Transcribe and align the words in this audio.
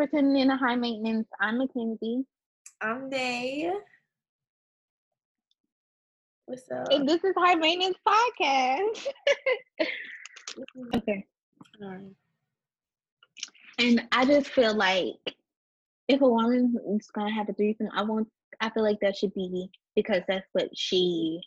For 0.00 0.06
tuning 0.06 0.40
in 0.40 0.48
to 0.48 0.56
High 0.56 0.76
Maintenance. 0.76 1.28
I'm 1.42 1.58
Mackenzie. 1.58 2.24
I'm 2.80 3.10
Day. 3.10 3.70
What's 6.46 6.70
up? 6.70 6.88
And 6.90 7.06
this 7.06 7.22
is 7.22 7.34
High 7.36 7.56
Maintenance 7.56 7.98
Podcast. 8.08 9.08
okay. 10.96 11.26
And 13.78 14.08
I 14.10 14.24
just 14.24 14.48
feel 14.48 14.74
like 14.74 15.16
if 16.08 16.22
a 16.22 16.26
woman 16.26 16.74
is 16.96 17.10
gonna 17.14 17.34
have 17.34 17.50
a 17.50 17.52
threesome, 17.52 17.90
I 17.94 18.02
want 18.02 18.26
I 18.58 18.70
feel 18.70 18.82
like 18.82 19.00
that 19.02 19.18
should 19.18 19.34
be 19.34 19.68
because 19.94 20.22
that's 20.26 20.48
what 20.52 20.70
she 20.74 21.42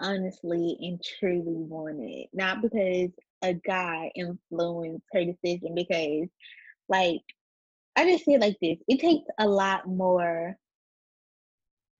honestly 0.00 0.76
and 0.80 1.00
truly 1.20 1.44
wanted. 1.44 2.26
Not 2.32 2.62
because 2.62 3.10
a 3.42 3.54
guy 3.64 4.10
influenced 4.16 5.06
her 5.12 5.24
decision 5.24 5.76
because 5.76 6.26
like 6.88 7.22
I 7.96 8.10
just 8.10 8.26
it 8.26 8.40
like 8.40 8.56
this. 8.60 8.78
It 8.88 9.00
takes 9.00 9.28
a 9.38 9.46
lot 9.46 9.86
more 9.86 10.56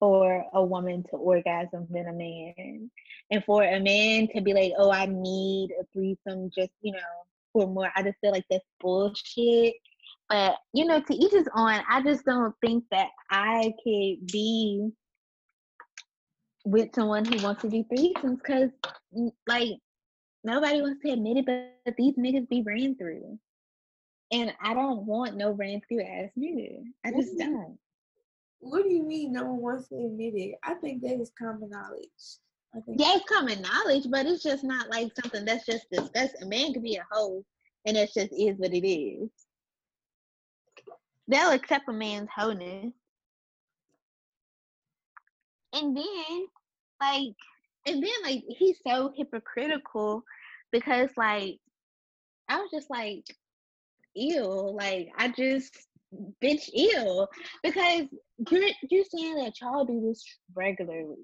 for 0.01 0.45
a 0.53 0.65
woman 0.65 1.05
to 1.11 1.17
orgasm 1.17 1.87
than 1.91 2.09
a 2.09 2.13
man. 2.13 2.91
And 3.31 3.45
for 3.45 3.63
a 3.63 3.79
man 3.79 4.29
to 4.35 4.41
be 4.41 4.53
like, 4.53 4.73
oh, 4.77 4.91
I 4.91 5.07
need 5.07 5.71
a 5.81 5.85
threesome 5.93 6.51
just, 6.53 6.73
you 6.81 6.93
know, 6.93 6.99
for 7.53 7.67
more, 7.67 7.91
I 7.95 8.03
just 8.03 8.19
feel 8.21 8.33
like 8.33 8.45
that's 8.51 8.65
bullshit. 8.81 9.75
But, 10.29 10.57
you 10.73 10.87
know, 10.87 11.01
to 11.01 11.15
each 11.15 11.33
his 11.33 11.49
own, 11.55 11.81
I 11.89 12.03
just 12.03 12.25
don't 12.25 12.55
think 12.65 12.85
that 12.91 13.09
I 13.31 13.75
could 13.85 14.27
be 14.33 14.91
with 16.65 16.95
someone 16.95 17.25
who 17.25 17.43
wants 17.43 17.63
to 17.63 17.69
do 17.69 17.85
threesomes 17.85 18.39
because, 18.39 18.71
like, 19.47 19.73
nobody 20.43 20.81
wants 20.81 21.03
to 21.05 21.13
admit 21.13 21.37
it, 21.37 21.47
but 21.85 21.95
these 21.97 22.15
niggas 22.17 22.49
be 22.49 22.63
ran 22.63 22.97
through. 22.97 23.39
And 24.33 24.55
I 24.63 24.75
don't 24.75 25.07
want 25.07 25.37
no 25.37 25.55
through 25.57 26.03
ass 26.03 26.31
nigga. 26.39 26.85
I 27.05 27.13
just 27.13 27.37
Mhm. 27.37 27.39
don't. 27.39 27.79
What 28.61 28.85
do 28.85 28.91
you 28.91 29.03
mean 29.03 29.33
no 29.33 29.45
one 29.45 29.61
wants 29.61 29.89
to 29.89 29.97
admit 29.97 30.35
it? 30.37 30.59
I 30.63 30.75
think 30.75 31.03
that 31.03 31.21
is 31.21 31.33
common 31.39 31.71
knowledge. 31.71 32.39
I 32.75 32.81
think 32.81 33.01
Yeah, 33.01 33.17
it's 33.17 33.29
common 33.29 33.61
knowledge, 33.63 34.07
but 34.11 34.27
it's 34.27 34.43
just 34.43 34.65
not 34.65 34.89
like 34.89 35.13
something 35.23 35.45
that's 35.45 35.67
just 35.67 35.91
discussed. 35.91 36.43
A 36.43 36.47
man 36.47 36.73
could 36.73 36.83
be 36.83 36.97
a 36.97 37.07
hoe, 37.11 37.45
and 37.87 37.97
it 37.97 38.11
just 38.15 38.33
is 38.33 38.59
what 38.59 38.73
it 38.75 38.87
is. 38.89 39.31
They'll 41.29 41.51
accept 41.53 41.89
a 41.89 41.93
man's 41.93 42.29
wholeness. 42.35 42.93
And 45.73 45.97
then, 45.97 46.47
like, 47.01 47.35
and 47.87 48.03
then, 48.03 48.13
like, 48.25 48.45
he's 48.49 48.79
so 48.87 49.13
hypocritical 49.17 50.25
because, 50.73 51.11
like, 51.17 51.59
I 52.49 52.61
was 52.61 52.71
just 52.71 52.91
like, 52.91 53.25
ew, 54.15 54.77
like, 54.79 55.09
I 55.17 55.29
just, 55.29 55.77
bitch, 56.43 56.69
ew. 56.73 57.27
Because 57.63 58.07
you're, 58.51 58.71
you're 58.91 59.05
saying 59.05 59.37
that 59.37 59.61
y'all 59.61 59.85
do 59.85 60.01
this 60.01 60.25
regularly. 60.55 61.17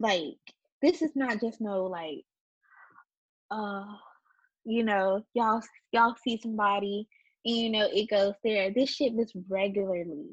Like 0.00 0.36
this 0.82 1.02
is 1.02 1.12
not 1.14 1.40
just 1.40 1.60
no 1.60 1.84
like 1.84 2.24
uh 3.50 3.84
you 4.64 4.82
know 4.84 5.24
y'all 5.34 5.62
y'all 5.92 6.14
see 6.22 6.38
somebody 6.42 7.08
and 7.44 7.56
you 7.56 7.70
know 7.70 7.88
it 7.92 8.10
goes 8.10 8.34
there. 8.42 8.70
This 8.70 8.90
shit 8.90 9.14
was 9.14 9.32
regularly. 9.48 10.26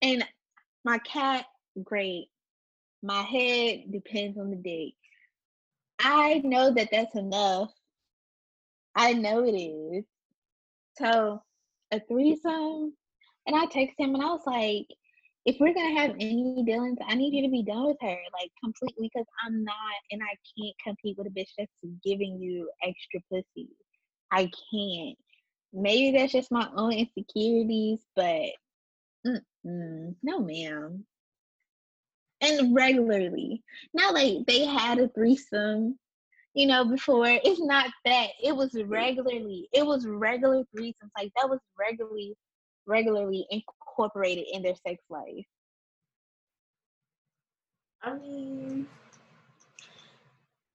And 0.00 0.24
my 0.84 0.98
cat 0.98 1.44
great. 1.82 2.28
My 3.02 3.22
head 3.22 3.92
depends 3.92 4.38
on 4.38 4.50
the 4.50 4.56
day 4.56 4.94
i 6.00 6.40
know 6.44 6.72
that 6.72 6.88
that's 6.90 7.14
enough 7.14 7.72
i 8.94 9.12
know 9.12 9.44
it 9.44 9.52
is 9.52 10.04
so 10.96 11.40
a 11.92 12.00
threesome 12.08 12.92
and 13.48 13.56
I 13.56 13.64
texted 13.66 13.94
him 13.98 14.14
and 14.14 14.22
I 14.22 14.26
was 14.26 14.42
like, 14.46 14.86
if 15.46 15.56
we're 15.58 15.72
gonna 15.72 15.98
have 15.98 16.10
any 16.20 16.62
dealings, 16.66 16.98
I 17.06 17.14
need 17.14 17.34
you 17.34 17.42
to 17.44 17.50
be 17.50 17.62
done 17.62 17.86
with 17.86 17.96
her, 18.02 18.18
like 18.34 18.50
completely, 18.62 19.10
because 19.10 19.26
I'm 19.44 19.64
not, 19.64 19.74
and 20.10 20.20
I 20.22 20.36
can't 20.56 20.76
compete 20.84 21.16
with 21.16 21.28
a 21.28 21.30
bitch 21.30 21.48
that's 21.56 21.72
giving 22.04 22.38
you 22.38 22.70
extra 22.86 23.20
pussy. 23.32 23.70
I 24.30 24.50
can't. 24.70 25.16
Maybe 25.72 26.18
that's 26.18 26.32
just 26.32 26.52
my 26.52 26.68
own 26.76 26.92
insecurities, 26.92 28.00
but 28.14 28.50
no, 29.64 30.40
ma'am. 30.40 31.06
And 32.40 32.74
regularly, 32.74 33.62
not 33.94 34.14
like 34.14 34.46
they 34.46 34.64
had 34.64 34.98
a 34.98 35.08
threesome, 35.08 35.98
you 36.54 36.66
know, 36.66 36.84
before. 36.84 37.26
It's 37.44 37.60
not 37.60 37.90
that. 38.04 38.28
It 38.42 38.54
was 38.54 38.74
regularly. 38.86 39.68
It 39.72 39.84
was 39.84 40.06
regular 40.06 40.62
threesomes. 40.76 41.10
Like 41.16 41.32
that 41.36 41.48
was 41.48 41.58
regularly 41.78 42.36
regularly 42.88 43.46
incorporated 43.50 44.46
in 44.52 44.62
their 44.62 44.74
sex 44.86 45.02
life. 45.10 45.44
I 48.02 48.14
mean, 48.14 48.86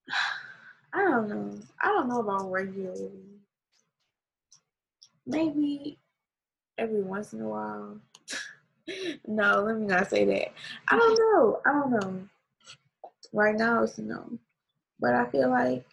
I 0.93 1.01
don't 1.01 1.29
know. 1.29 1.59
I 1.81 1.87
don't 1.87 2.07
know 2.07 2.19
about 2.19 2.51
regularly. 2.51 3.09
Maybe 5.25 5.97
every 6.77 7.01
once 7.01 7.33
in 7.33 7.41
a 7.41 7.47
while. 7.47 7.99
No, 9.27 9.61
let 9.61 9.77
me 9.77 9.85
not 9.87 10.09
say 10.09 10.25
that. 10.25 10.53
I 10.89 10.97
don't 10.97 11.19
know. 11.19 11.61
I 11.65 11.71
don't 11.71 11.91
know. 11.91 12.27
Right 13.33 13.55
now 13.55 13.83
it's 13.83 13.97
no. 13.97 14.37
But 14.99 15.13
I 15.15 15.25
feel 15.29 15.49
like 15.49 15.85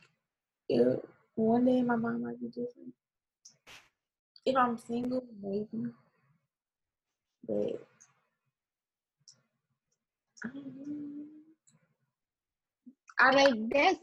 it, 0.68 1.08
one 1.34 1.64
day 1.64 1.82
my 1.82 1.96
mind 1.96 2.22
might 2.24 2.40
be 2.40 2.48
different. 2.48 2.94
If 4.46 4.56
I'm 4.56 4.78
single, 4.78 5.24
maybe. 5.42 5.92
But 7.46 7.86
I 10.44 10.48
know. 10.54 11.24
I 13.18 13.30
Like 13.32 13.70
that's 13.70 13.98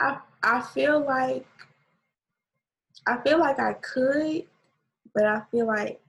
I 0.00 0.18
I 0.42 0.62
feel 0.62 1.04
like 1.04 1.46
I 3.06 3.18
feel 3.22 3.38
like 3.38 3.58
I 3.58 3.74
could, 3.74 4.44
but 5.14 5.26
I 5.26 5.42
feel 5.50 5.66
like 5.66 6.00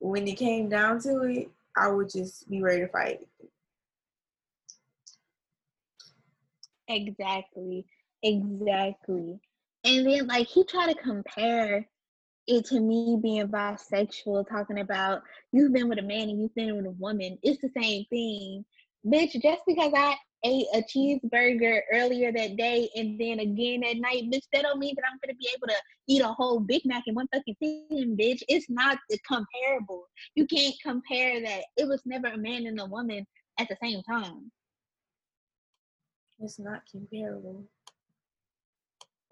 when 0.00 0.26
it 0.26 0.36
came 0.36 0.68
down 0.68 1.00
to 1.02 1.22
it, 1.22 1.50
I 1.76 1.88
would 1.90 2.10
just 2.10 2.48
be 2.48 2.62
ready 2.62 2.80
to 2.82 2.88
fight. 2.88 3.20
exactly, 6.88 7.86
exactly. 8.22 9.38
And 9.84 10.06
then 10.06 10.26
like 10.26 10.48
he 10.48 10.64
tried 10.64 10.92
to 10.92 11.02
compare 11.02 11.88
it 12.46 12.64
to 12.66 12.80
me 12.80 13.18
being 13.22 13.48
bisexual, 13.48 14.48
talking 14.48 14.80
about 14.80 15.22
you've 15.52 15.72
been 15.72 15.88
with 15.88 15.98
a 15.98 16.02
man 16.02 16.28
and 16.28 16.40
you've 16.40 16.54
been 16.54 16.76
with 16.76 16.86
a 16.86 16.90
woman. 16.90 17.38
It's 17.42 17.60
the 17.60 17.70
same 17.80 18.04
thing. 18.10 18.64
Bitch, 19.06 19.40
just 19.40 19.62
because 19.66 19.92
I 19.94 20.16
ate 20.44 20.66
a 20.74 20.82
cheeseburger 20.82 21.80
earlier 21.92 22.32
that 22.32 22.56
day 22.56 22.88
and 22.94 23.20
then 23.20 23.40
again 23.40 23.82
at 23.84 23.96
night, 23.96 24.30
bitch, 24.30 24.44
that 24.52 24.62
don't 24.62 24.78
mean 24.78 24.94
that 24.96 25.04
I'm 25.10 25.18
gonna 25.24 25.36
be 25.36 25.48
able 25.56 25.68
to 25.68 25.74
eat 26.06 26.22
a 26.22 26.28
whole 26.28 26.60
Big 26.60 26.82
Mac 26.84 27.04
in 27.06 27.14
one 27.14 27.28
fucking 27.34 27.56
thing, 27.60 28.16
bitch. 28.18 28.42
It's 28.48 28.70
not 28.70 28.98
comparable. 29.26 30.06
You 30.34 30.46
can't 30.46 30.74
compare 30.82 31.40
that. 31.42 31.64
It 31.76 31.88
was 31.88 32.02
never 32.06 32.28
a 32.28 32.38
man 32.38 32.66
and 32.66 32.80
a 32.80 32.86
woman 32.86 33.26
at 33.58 33.68
the 33.68 33.76
same 33.82 34.02
time. 34.02 34.50
It's 36.40 36.58
not 36.58 36.82
comparable. 36.90 37.64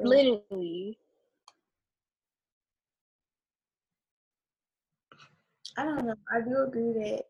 Literally. 0.01 0.99
I 5.79 5.85
don't 5.85 6.07
know. 6.07 6.15
I 6.33 6.41
do 6.41 6.65
agree 6.67 6.93
that 6.95 7.23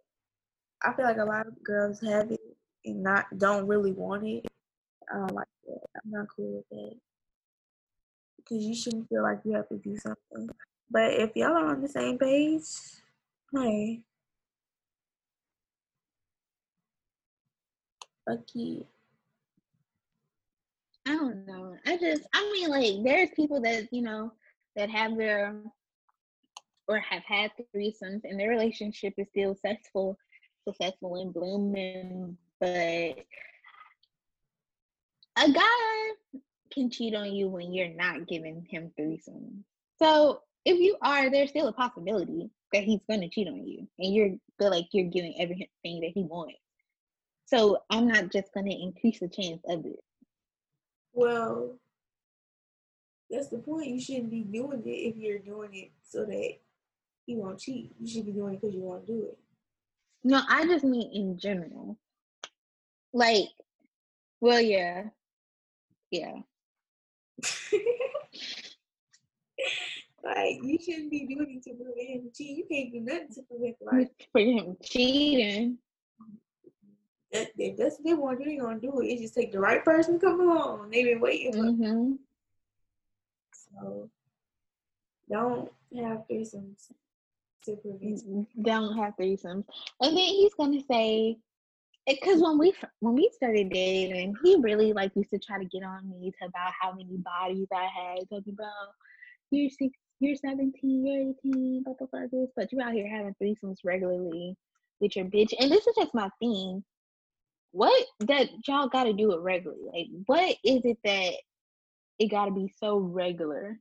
I 0.83 0.95
feel 0.95 1.05
like 1.05 1.19
a 1.19 1.25
lot 1.25 1.47
of 1.47 1.63
girls 1.63 2.01
have 2.01 2.31
it 2.31 2.56
and 2.87 3.03
not 3.03 3.27
don't 3.37 3.67
really 3.67 3.93
want 3.93 4.27
it. 4.27 4.47
I 5.13 5.19
don't 5.19 5.35
like 5.35 5.49
that. 5.67 5.81
I'm 5.97 6.11
not 6.11 6.27
cool 6.35 6.57
with 6.57 6.69
that. 6.71 6.95
Because 8.39 8.65
you 8.65 8.75
shouldn't 8.75 9.09
feel 9.09 9.23
like 9.23 9.41
you 9.45 9.53
have 9.53 9.69
to 9.69 9.77
do 9.77 9.97
something. 9.97 10.49
But 10.91 11.15
if 11.15 11.35
y'all 11.35 11.53
are 11.53 11.67
on 11.67 11.83
the 11.83 11.89
same 11.89 12.17
page, 12.17 12.63
hey, 13.53 14.03
fuck 18.27 18.41
you. 18.55 18.87
I 21.09 21.15
don't 21.15 21.47
know. 21.47 21.77
I 21.87 21.97
just, 21.97 22.23
I 22.33 22.43
mean, 22.53 22.69
like, 22.69 23.05
there's 23.05 23.31
people 23.37 23.61
that, 23.63 23.89
you 23.93 24.03
know, 24.03 24.33
that 24.75 24.91
have 24.91 25.17
their, 25.17 25.57
or 26.89 26.99
have 26.99 27.23
had 27.25 27.51
threesomes 27.75 28.23
and 28.25 28.39
their 28.39 28.51
relationship 28.51 29.15
is 29.19 29.29
still 29.29 29.55
successful, 29.55 30.19
successful 30.67 31.17
and 31.17 31.33
blooming, 31.33 32.37
but 32.61 33.17
a 35.39 35.53
guy 35.53 36.11
can 36.73 36.91
cheat 36.91 37.15
on 37.15 37.33
you 37.33 37.49
when 37.49 37.73
you're 37.73 37.95
not 37.95 38.27
giving 38.27 38.67
him 38.69 38.91
threesomes. 38.99 39.63
So 39.99 40.43
if 40.65 40.79
you 40.79 40.97
are, 41.03 41.31
there's 41.31 41.51
still 41.51 41.69
a 41.69 41.73
possibility 41.73 42.51
that 42.73 42.85
he's 42.85 43.01
gonna 43.09 43.29
cheat 43.29 43.49
on 43.49 43.67
you, 43.67 43.87
and 43.99 44.15
you're 44.15 44.37
feel 44.59 44.71
like 44.71 44.89
you're 44.93 45.11
giving 45.11 45.35
everything 45.41 46.01
that 46.01 46.13
he 46.15 46.23
wants. 46.23 46.59
So 47.45 47.79
I'm 47.91 48.09
not 48.09 48.33
just 48.33 48.53
gonna 48.55 48.75
increase 48.75 49.21
the 49.21 49.29
chance 49.29 49.63
of 49.69 49.85
it. 49.87 50.01
Well, 51.13 51.79
that's 53.31 53.49
the 53.49 53.59
point. 53.59 53.89
You 53.89 54.01
shouldn't 54.01 54.31
be 54.31 54.43
doing 54.43 54.83
it 54.85 54.91
if 54.91 55.17
you're 55.17 55.39
doing 55.39 55.75
it 55.75 55.93
so 56.03 56.25
that 56.25 56.55
he 57.27 57.37
won't 57.37 57.59
cheat. 57.59 57.95
You 58.01 58.07
should 58.07 58.27
be 58.27 58.33
doing 58.33 58.55
it 58.55 58.61
because 58.61 58.75
you 58.75 58.83
want 58.83 59.07
to 59.07 59.13
do 59.13 59.23
it. 59.29 59.39
No, 60.25 60.43
I 60.49 60.67
just 60.67 60.85
mean 60.85 61.11
in 61.13 61.39
general. 61.39 61.99
Like, 63.17 63.49
well, 64.43 64.61
yeah, 64.61 65.05
yeah. 66.11 66.35
like 70.23 70.59
you 70.63 70.79
shouldn't 70.79 71.11
be 71.11 71.27
doing 71.27 71.57
it 71.57 71.63
to 71.65 71.73
prevent 71.83 72.11
him 72.11 72.31
cheating. 72.37 72.57
You 72.59 72.67
can't 72.71 72.93
do 72.93 73.01
nothing 73.01 73.29
to 73.37 73.43
prevent 73.45 73.77
like 73.81 74.29
for 74.33 74.43
him 74.43 74.77
cheating. 74.83 75.79
That, 77.33 77.53
if 77.57 77.79
that's 77.79 77.97
what 77.97 78.05
they 78.05 78.13
want 78.13 78.39
to 78.39 78.45
do, 78.45 78.51
they 78.51 78.59
gonna 78.59 78.81
do 78.81 79.01
it. 79.01 79.07
It 79.07 79.21
just 79.23 79.35
take 79.35 79.51
the 79.51 79.61
right 79.61 79.83
person 79.83 80.21
come 80.21 80.39
along. 80.39 80.91
They've 80.91 81.07
been 81.07 81.21
waiting 81.21 81.55
for. 81.55 81.59
Mm-hmm. 81.61 82.13
So 83.73 84.11
don't 85.31 85.73
have 85.99 86.25
threesomes 86.31 86.93
to 87.65 87.77
prevent. 87.77 88.47
Don't 88.63 88.95
have 88.99 89.17
threesomes, 89.17 89.65
and 90.03 90.15
then 90.15 90.17
he's 90.17 90.53
gonna 90.53 90.83
say, 90.87 91.39
because 92.07 92.41
when 92.41 92.59
we 92.59 92.73
when 93.01 93.15
we 93.15 93.31
started 93.35 93.71
dating, 93.71 94.35
he 94.45 94.57
really 94.61 94.93
like 94.93 95.13
used 95.17 95.31
to 95.31 95.39
try 95.39 95.59
to 95.59 95.65
get 95.65 95.83
on 95.83 96.09
me 96.09 96.33
to 96.39 96.47
about 96.47 96.73
how 96.81 96.93
many 96.93 97.17
bodies 97.17 97.69
I 97.73 97.85
had, 97.85 98.29
talking 98.29 98.55
about 98.55 98.93
you're 99.51 99.71
six, 99.71 99.97
you're 100.21 100.37
seventeen, 100.37 101.07
you're 101.07 101.31
eighteen, 101.31 101.83
blah 101.85 101.95
blah 101.99 102.07
blah 102.11 102.27
this, 102.31 102.51
but 102.57 102.73
you 102.73 102.81
out 102.81 102.93
here 102.93 103.09
having 103.09 103.35
threesomes 103.43 103.79
regularly 103.85 104.57
with 105.01 105.17
your 105.17 105.27
bitch, 105.27 105.53
and 105.59 105.71
this 105.71 105.87
is 105.87 105.95
just 105.97 106.15
my 106.15 106.29
thing. 106.41 106.85
What 107.73 108.07
that 108.21 108.49
y'all 108.67 108.89
got 108.89 109.05
to 109.05 109.13
do 109.13 109.33
it 109.33 109.41
regularly? 109.41 109.83
Like, 109.93 110.07
what 110.27 110.57
is 110.65 110.83
it 110.85 110.99
that 111.05 111.33
it 112.19 112.31
got 112.31 112.47
to 112.47 112.53
be 112.53 112.73
so 112.81 112.99
regular? 112.99 113.79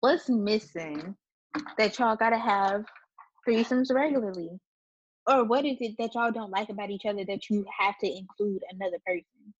What's 0.00 0.28
missing 0.28 1.16
that 1.78 1.98
y'all 1.98 2.16
got 2.16 2.30
to 2.30 2.38
have 2.38 2.84
threesomes 3.48 3.92
regularly? 3.92 4.60
Or 5.26 5.44
what 5.44 5.64
is 5.64 5.76
it 5.80 5.96
that 5.98 6.14
y'all 6.14 6.32
don't 6.32 6.50
like 6.50 6.68
about 6.68 6.90
each 6.90 7.06
other 7.06 7.24
that 7.24 7.48
you 7.48 7.64
have 7.78 7.96
to 7.98 8.06
include 8.06 8.62
another 8.70 8.98
person? 9.06 9.54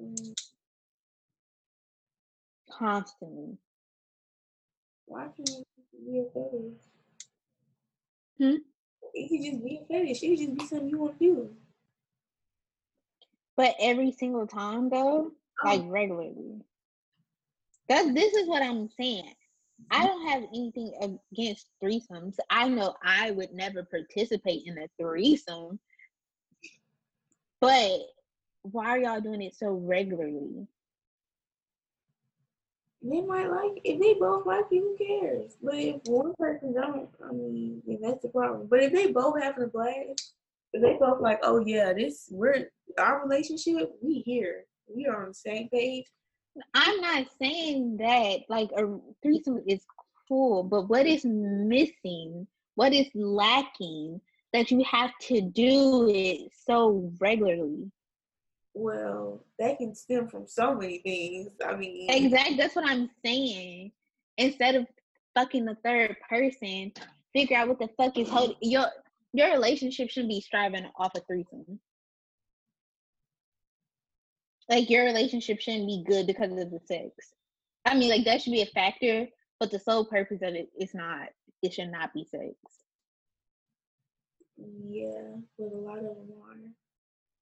Mm. 0.00 0.34
Constantly. 2.70 3.58
Why 5.06 5.24
can't 5.36 5.48
it 5.48 5.66
be 6.06 6.18
a 6.18 6.24
fetish? 6.32 6.78
Hmm? 8.38 8.56
It 9.14 9.28
could 9.28 9.50
just 9.50 9.64
be 9.64 9.80
a 9.82 9.86
fetish. 9.86 10.22
It 10.22 10.28
could 10.28 10.38
just 10.38 10.58
be 10.58 10.66
something 10.66 10.88
you 10.88 10.98
want 10.98 11.18
to 11.18 11.24
do. 11.24 11.50
But 13.56 13.74
every 13.80 14.12
single 14.12 14.46
time 14.46 14.90
though, 14.90 15.32
oh. 15.32 15.64
like 15.64 15.82
regularly. 15.86 16.62
That 17.88 18.14
this 18.14 18.34
is 18.34 18.46
what 18.46 18.62
I'm 18.62 18.88
saying. 19.00 19.32
I 19.90 20.04
mm. 20.04 20.06
don't 20.06 20.28
have 20.28 20.42
anything 20.54 21.18
against 21.32 21.68
threesomes. 21.82 22.36
I 22.50 22.68
know 22.68 22.94
I 23.02 23.30
would 23.32 23.52
never 23.52 23.84
participate 23.84 24.62
in 24.66 24.78
a 24.78 24.88
threesome. 25.00 25.78
But 27.60 28.00
why 28.62 28.86
are 28.88 28.98
y'all 28.98 29.20
doing 29.20 29.42
it 29.42 29.54
so 29.54 29.72
regularly? 29.72 30.66
They 33.02 33.20
might 33.20 33.48
like 33.48 33.80
if 33.84 34.00
they 34.00 34.14
both 34.14 34.44
like 34.44 34.66
it, 34.70 34.80
who 34.80 34.96
cares? 34.96 35.56
But 35.62 35.74
if 35.74 36.00
one 36.06 36.34
person 36.36 36.74
don't, 36.74 37.08
I 37.24 37.32
mean, 37.32 37.80
then 37.86 37.98
that's 38.02 38.22
the 38.22 38.28
problem. 38.28 38.66
But 38.68 38.82
if 38.82 38.92
they 38.92 39.12
both 39.12 39.40
having 39.40 39.64
a 39.64 39.68
blast, 39.68 40.34
if 40.72 40.82
they 40.82 40.96
both 40.98 41.20
like, 41.20 41.38
oh 41.42 41.60
yeah, 41.60 41.92
this 41.92 42.28
we're 42.30 42.68
our 42.98 43.26
relationship, 43.26 43.92
we 44.02 44.22
here, 44.26 44.64
we 44.92 45.06
are 45.06 45.22
on 45.22 45.28
the 45.28 45.34
same 45.34 45.68
page. 45.68 46.06
I'm 46.74 47.00
not 47.00 47.26
saying 47.40 47.98
that 47.98 48.40
like 48.48 48.70
a 48.76 48.98
threesome 49.22 49.62
is 49.66 49.80
cool, 50.28 50.62
but 50.62 50.88
what 50.88 51.06
is 51.06 51.24
missing? 51.24 52.46
What 52.74 52.92
is 52.92 53.06
lacking 53.14 54.20
that 54.52 54.70
you 54.70 54.84
have 54.84 55.10
to 55.22 55.40
do 55.40 56.08
it 56.08 56.50
so 56.66 57.12
regularly? 57.20 57.90
Well, 58.74 59.44
that 59.58 59.78
can 59.78 59.94
stem 59.94 60.28
from 60.28 60.46
so 60.46 60.74
many 60.74 60.98
things. 60.98 61.50
I 61.66 61.74
mean, 61.74 62.08
exactly. 62.10 62.56
That's 62.56 62.76
what 62.76 62.88
I'm 62.88 63.10
saying. 63.24 63.92
Instead 64.36 64.76
of 64.76 64.86
fucking 65.34 65.64
the 65.64 65.76
third 65.84 66.16
person, 66.28 66.92
figure 67.32 67.56
out 67.56 67.68
what 67.68 67.78
the 67.78 67.88
fuck 67.96 68.16
is 68.18 68.28
holding 68.28 68.56
your 68.60 68.86
your 69.32 69.50
relationship 69.50 70.10
should 70.10 70.28
be 70.28 70.40
striving 70.40 70.88
off 70.96 71.12
a 71.16 71.20
threesome. 71.20 71.80
Like 74.68 74.90
your 74.90 75.04
relationship 75.04 75.60
shouldn't 75.60 75.86
be 75.86 76.04
good 76.06 76.26
because 76.26 76.52
of 76.52 76.70
the 76.70 76.80
sex. 76.84 77.10
I 77.84 77.94
mean, 77.94 78.10
like 78.10 78.24
that 78.24 78.42
should 78.42 78.52
be 78.52 78.62
a 78.62 78.66
factor, 78.66 79.26
but 79.58 79.70
the 79.70 79.78
sole 79.78 80.04
purpose 80.04 80.42
of 80.42 80.54
it 80.54 80.68
is 80.78 80.94
not. 80.94 81.28
It 81.62 81.72
should 81.72 81.90
not 81.90 82.12
be 82.12 82.24
sex. 82.24 82.54
Yeah, 84.88 85.36
but 85.58 85.72
a 85.72 85.78
lot 85.78 85.98
of 85.98 86.04
them 86.04 86.32
are. 86.42 86.56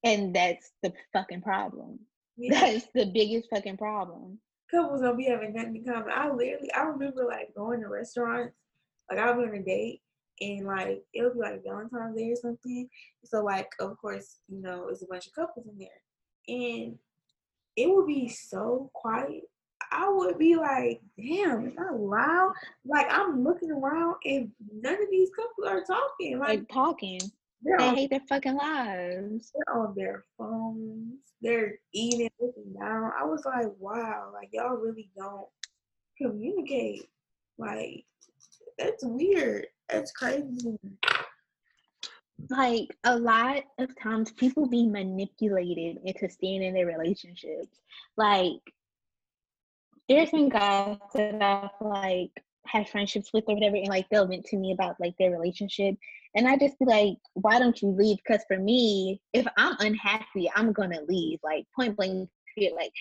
And 0.04 0.34
that's 0.34 0.72
the 0.82 0.92
fucking 1.12 1.42
problem. 1.42 1.98
Yeah. 2.36 2.60
That's 2.60 2.86
the 2.94 3.06
biggest 3.06 3.48
fucking 3.48 3.78
problem. 3.78 4.38
Couples 4.70 5.00
don't 5.00 5.16
be 5.16 5.24
having 5.24 5.54
nothing 5.54 5.76
in 5.76 5.84
common. 5.84 6.10
I 6.14 6.28
literally, 6.28 6.70
I 6.72 6.82
remember 6.82 7.24
like 7.24 7.54
going 7.56 7.80
to 7.80 7.88
restaurants. 7.88 8.54
Like 9.10 9.18
I'll 9.18 9.38
be 9.38 9.44
on 9.44 9.54
a 9.54 9.62
date 9.62 10.02
and 10.40 10.66
like 10.66 11.02
it'll 11.14 11.32
be 11.32 11.38
like 11.38 11.64
Valentine's 11.64 12.16
Day 12.16 12.30
or 12.30 12.36
something. 12.36 12.88
So 13.24 13.42
like, 13.42 13.70
of 13.80 13.96
course, 13.98 14.38
you 14.48 14.60
know, 14.60 14.88
it's 14.88 15.02
a 15.02 15.06
bunch 15.06 15.26
of 15.26 15.32
couples 15.32 15.66
in 15.66 15.78
there, 15.78 15.88
and 16.48 16.98
it 17.76 17.88
would 17.88 18.06
be 18.06 18.28
so 18.28 18.90
quiet. 18.94 19.42
I 19.92 20.08
would 20.08 20.38
be 20.38 20.56
like, 20.56 21.00
damn, 21.16 21.66
is 21.66 21.74
that 21.76 21.94
loud? 21.94 22.52
Like 22.84 23.06
I'm 23.10 23.44
looking 23.44 23.70
around 23.70 24.16
and 24.24 24.50
none 24.82 24.94
of 24.94 25.10
these 25.10 25.30
couples 25.34 25.66
are 25.68 25.84
talking. 25.84 26.38
Like, 26.38 26.68
talking. 26.68 27.20
They 27.64 27.84
on, 27.84 27.94
hate 27.94 28.10
their 28.10 28.20
fucking 28.28 28.56
lives. 28.56 29.52
They're 29.54 29.76
on 29.76 29.94
their 29.96 30.24
phones. 30.36 31.14
They're 31.40 31.78
eating, 31.92 32.30
looking 32.40 32.74
down. 32.78 33.12
I 33.18 33.24
was 33.24 33.44
like, 33.44 33.68
wow, 33.78 34.30
like 34.32 34.50
y'all 34.52 34.76
really 34.76 35.10
don't 35.16 35.46
communicate. 36.18 37.06
Like 37.58 38.04
that's 38.78 39.04
weird. 39.04 39.66
That's 39.88 40.12
crazy 40.12 40.78
like 42.50 42.88
a 43.04 43.18
lot 43.18 43.62
of 43.78 43.98
times 43.98 44.32
people 44.32 44.66
be 44.66 44.86
manipulated 44.86 45.98
into 46.04 46.28
staying 46.28 46.62
in 46.62 46.74
their 46.74 46.86
relationships. 46.86 47.80
Like 48.16 48.60
there's 50.08 50.30
been 50.30 50.48
guys 50.48 50.98
that 51.14 51.42
I've 51.42 51.70
like 51.80 52.30
had 52.66 52.88
friendships 52.88 53.30
with 53.32 53.44
or 53.48 53.54
whatever, 53.54 53.76
and 53.76 53.88
like 53.88 54.08
they'll 54.10 54.26
vent 54.26 54.44
to 54.46 54.56
me 54.56 54.72
about 54.72 55.00
like 55.00 55.14
their 55.18 55.30
relationship, 55.30 55.96
and 56.34 56.46
I 56.46 56.56
just 56.56 56.78
be 56.78 56.84
like, 56.84 57.16
why 57.34 57.58
don't 57.58 57.80
you 57.80 57.88
leave? 57.88 58.18
Because 58.18 58.44
for 58.48 58.58
me, 58.58 59.20
if 59.32 59.46
I'm 59.56 59.76
unhappy, 59.80 60.50
I'm 60.54 60.72
gonna 60.72 61.00
leave. 61.08 61.38
Like 61.42 61.66
point 61.74 61.96
blank, 61.96 62.28
like 62.58 62.92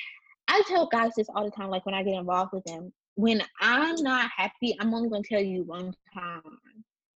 I 0.48 0.62
tell 0.68 0.88
guys 0.88 1.12
this 1.16 1.28
all 1.36 1.46
the 1.46 1.52
time. 1.52 1.70
Like 1.70 1.86
when 1.86 1.96
I 1.96 2.04
get 2.04 2.16
involved 2.16 2.54
with 2.54 2.64
them, 2.66 2.94
when 3.16 3.42
I'm 3.60 3.96
not 3.96 4.30
happy, 4.36 4.76
I'm 4.80 4.94
only 4.94 5.10
gonna 5.10 5.24
tell 5.24 5.42
you 5.42 5.64
one 5.64 5.94
time 6.14 6.42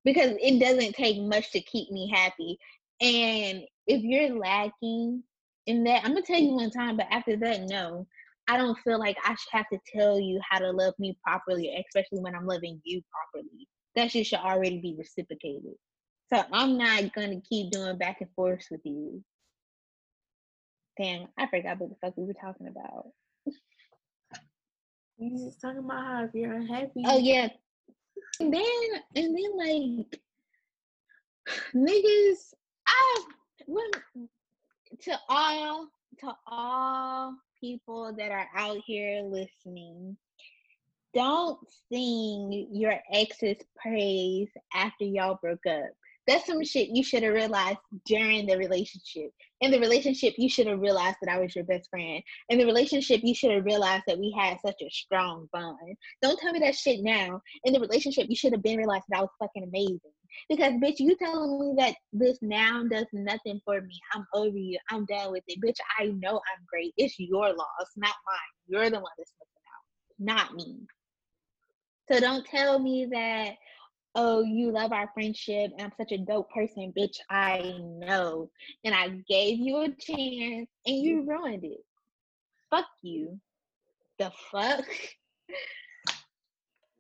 because 0.10 0.36
it 0.42 0.60
doesn't 0.60 0.96
take 0.96 1.22
much 1.22 1.52
to 1.52 1.62
keep 1.62 1.92
me 1.92 2.10
happy. 2.12 2.58
And 3.00 3.64
if 3.86 4.02
you're 4.02 4.36
lacking 4.40 5.24
in 5.68 5.84
that, 5.84 6.04
I'm 6.04 6.14
gonna 6.14 6.24
tell 6.24 6.40
you 6.40 6.56
one 6.56 6.72
time, 6.72 6.98
but 6.98 7.06
after 7.12 7.38
that, 7.38 7.62
no. 7.62 8.08
I 8.48 8.58
don't 8.58 8.80
feel 8.80 8.98
like 8.98 9.16
I 9.24 9.36
should 9.36 9.52
have 9.52 9.70
to 9.72 9.78
tell 9.96 10.20
you 10.20 10.40
how 10.50 10.58
to 10.58 10.72
love 10.72 10.96
me 10.98 11.16
properly, 11.24 11.72
especially 11.88 12.22
when 12.22 12.34
I'm 12.34 12.48
loving 12.48 12.82
you 12.84 13.04
properly. 13.12 13.68
That 13.96 14.10
shit 14.10 14.26
should 14.26 14.40
already 14.40 14.82
be 14.82 14.96
reciprocated. 14.98 15.76
So 16.34 16.44
I'm 16.52 16.76
not 16.80 17.14
gonna 17.14 17.42
keep 17.48 17.72
doing 17.72 18.00
back 18.00 18.22
and 18.22 18.30
forth 18.36 18.66
with 18.72 18.82
you. 18.84 19.24
Damn, 20.98 21.28
I 21.38 21.46
forgot 21.48 21.80
what 21.80 21.90
the 21.92 21.96
fuck 22.02 22.18
we 22.18 22.26
were 22.26 22.34
talking 22.34 22.68
about. 22.68 23.10
You 25.20 25.46
just 25.46 25.62
talking 25.62 25.80
about 25.80 26.04
how 26.04 26.24
if 26.24 26.32
you're 26.34 26.54
unhappy. 26.54 27.04
Oh 27.06 27.20
yeah, 27.20 27.50
and 28.40 28.54
then 28.54 28.64
and 29.16 29.36
then 29.36 29.58
like 29.58 30.20
niggas, 31.74 32.54
I 32.88 33.24
when 33.66 33.90
to 35.02 35.20
all 35.30 35.88
to 36.20 36.34
all 36.48 37.36
people 37.60 38.14
that 38.18 38.32
are 38.32 38.48
out 38.56 38.78
here 38.86 39.22
listening, 39.24 40.18
don't 41.14 41.60
sing 41.92 42.68
your 42.72 43.00
ex's 43.12 43.58
praise 43.82 44.50
after 44.74 45.06
y'all 45.06 45.40
broke 45.42 45.66
up. 45.66 45.90
That's 46.30 46.46
some 46.46 46.64
shit 46.64 46.90
you 46.90 47.04
should 47.04 47.24
have 47.24 47.34
realized 47.34 47.80
during 48.06 48.46
the 48.46 48.56
relationship. 48.56 49.32
In 49.62 49.72
the 49.72 49.80
relationship, 49.80 50.36
you 50.38 50.48
should 50.48 50.68
have 50.68 50.80
realized 50.80 51.18
that 51.24 51.34
I 51.34 51.40
was 51.40 51.56
your 51.56 51.66
best 51.66 51.90
friend. 51.90 52.22
In 52.50 52.60
the 52.60 52.66
relationship, 52.66 53.22
you 53.24 53.34
should 53.34 53.50
have 53.50 53.66
realized 53.66 54.04
that 54.06 54.20
we 54.20 54.32
had 54.38 54.60
such 54.64 54.80
a 54.80 54.90
strong 54.92 55.50
bond. 55.52 55.98
Don't 56.22 56.40
tell 56.40 56.54
me 56.54 56.60
that 56.60 56.76
shit 56.76 57.00
now. 57.02 57.42
In 57.64 57.74
the 57.74 57.80
relationship, 57.80 58.28
you 58.30 58.36
should 58.36 58.52
have 58.52 58.62
been 58.62 58.78
realized 58.78 59.06
that 59.10 59.18
I 59.18 59.22
was 59.22 59.32
fucking 59.40 59.64
amazing. 59.64 60.00
Because 60.48 60.74
bitch, 60.74 61.00
you 61.00 61.16
telling 61.16 61.60
me 61.60 61.74
that 61.84 61.96
this 62.14 62.38
now 62.44 62.84
does 62.84 63.08
nothing 63.12 63.60
for 63.66 63.82
me. 63.82 64.00
I'm 64.14 64.28
over 64.36 64.56
you. 64.56 64.78
I'm 64.92 65.06
done 65.06 65.32
with 65.32 65.44
it. 65.48 65.60
Bitch, 65.60 65.80
I 66.00 66.06
know 66.06 66.36
I'm 66.36 66.66
great. 66.72 66.94
It's 66.98 67.18
your 67.18 67.50
loss, 67.50 67.88
not 67.98 68.14
mine. 68.28 68.38
You're 68.68 68.92
the 68.92 69.00
one 69.00 69.12
that's 69.18 69.34
missing 69.40 70.36
out, 70.38 70.52
not 70.52 70.54
me. 70.54 70.78
So 72.12 72.20
don't 72.20 72.46
tell 72.46 72.80
me 72.80 73.08
that, 73.12 73.56
oh, 74.16 74.42
you 74.42 74.72
love 74.72 74.92
our 74.92 75.10
friendship 75.14 75.72
and 75.78 75.82
I'm 75.82 75.94
such 75.98 76.12
a 76.12 76.18
dope 76.18 76.50
person, 76.52 76.94
bitch. 76.98 77.18
I 77.30 77.76
know. 77.80 78.50
And 78.84 78.94
I 78.96 79.22
gave 79.30 79.60
you 79.60 79.82
a 79.82 79.90
chance 79.90 80.70
and 80.86 80.98
you 80.98 81.22
mm-hmm. 81.22 81.30
ruined 81.30 81.64
it. 81.64 81.84
Fuck 82.70 82.88
you. 83.02 83.40
The 84.18 84.32
fuck? 84.52 84.86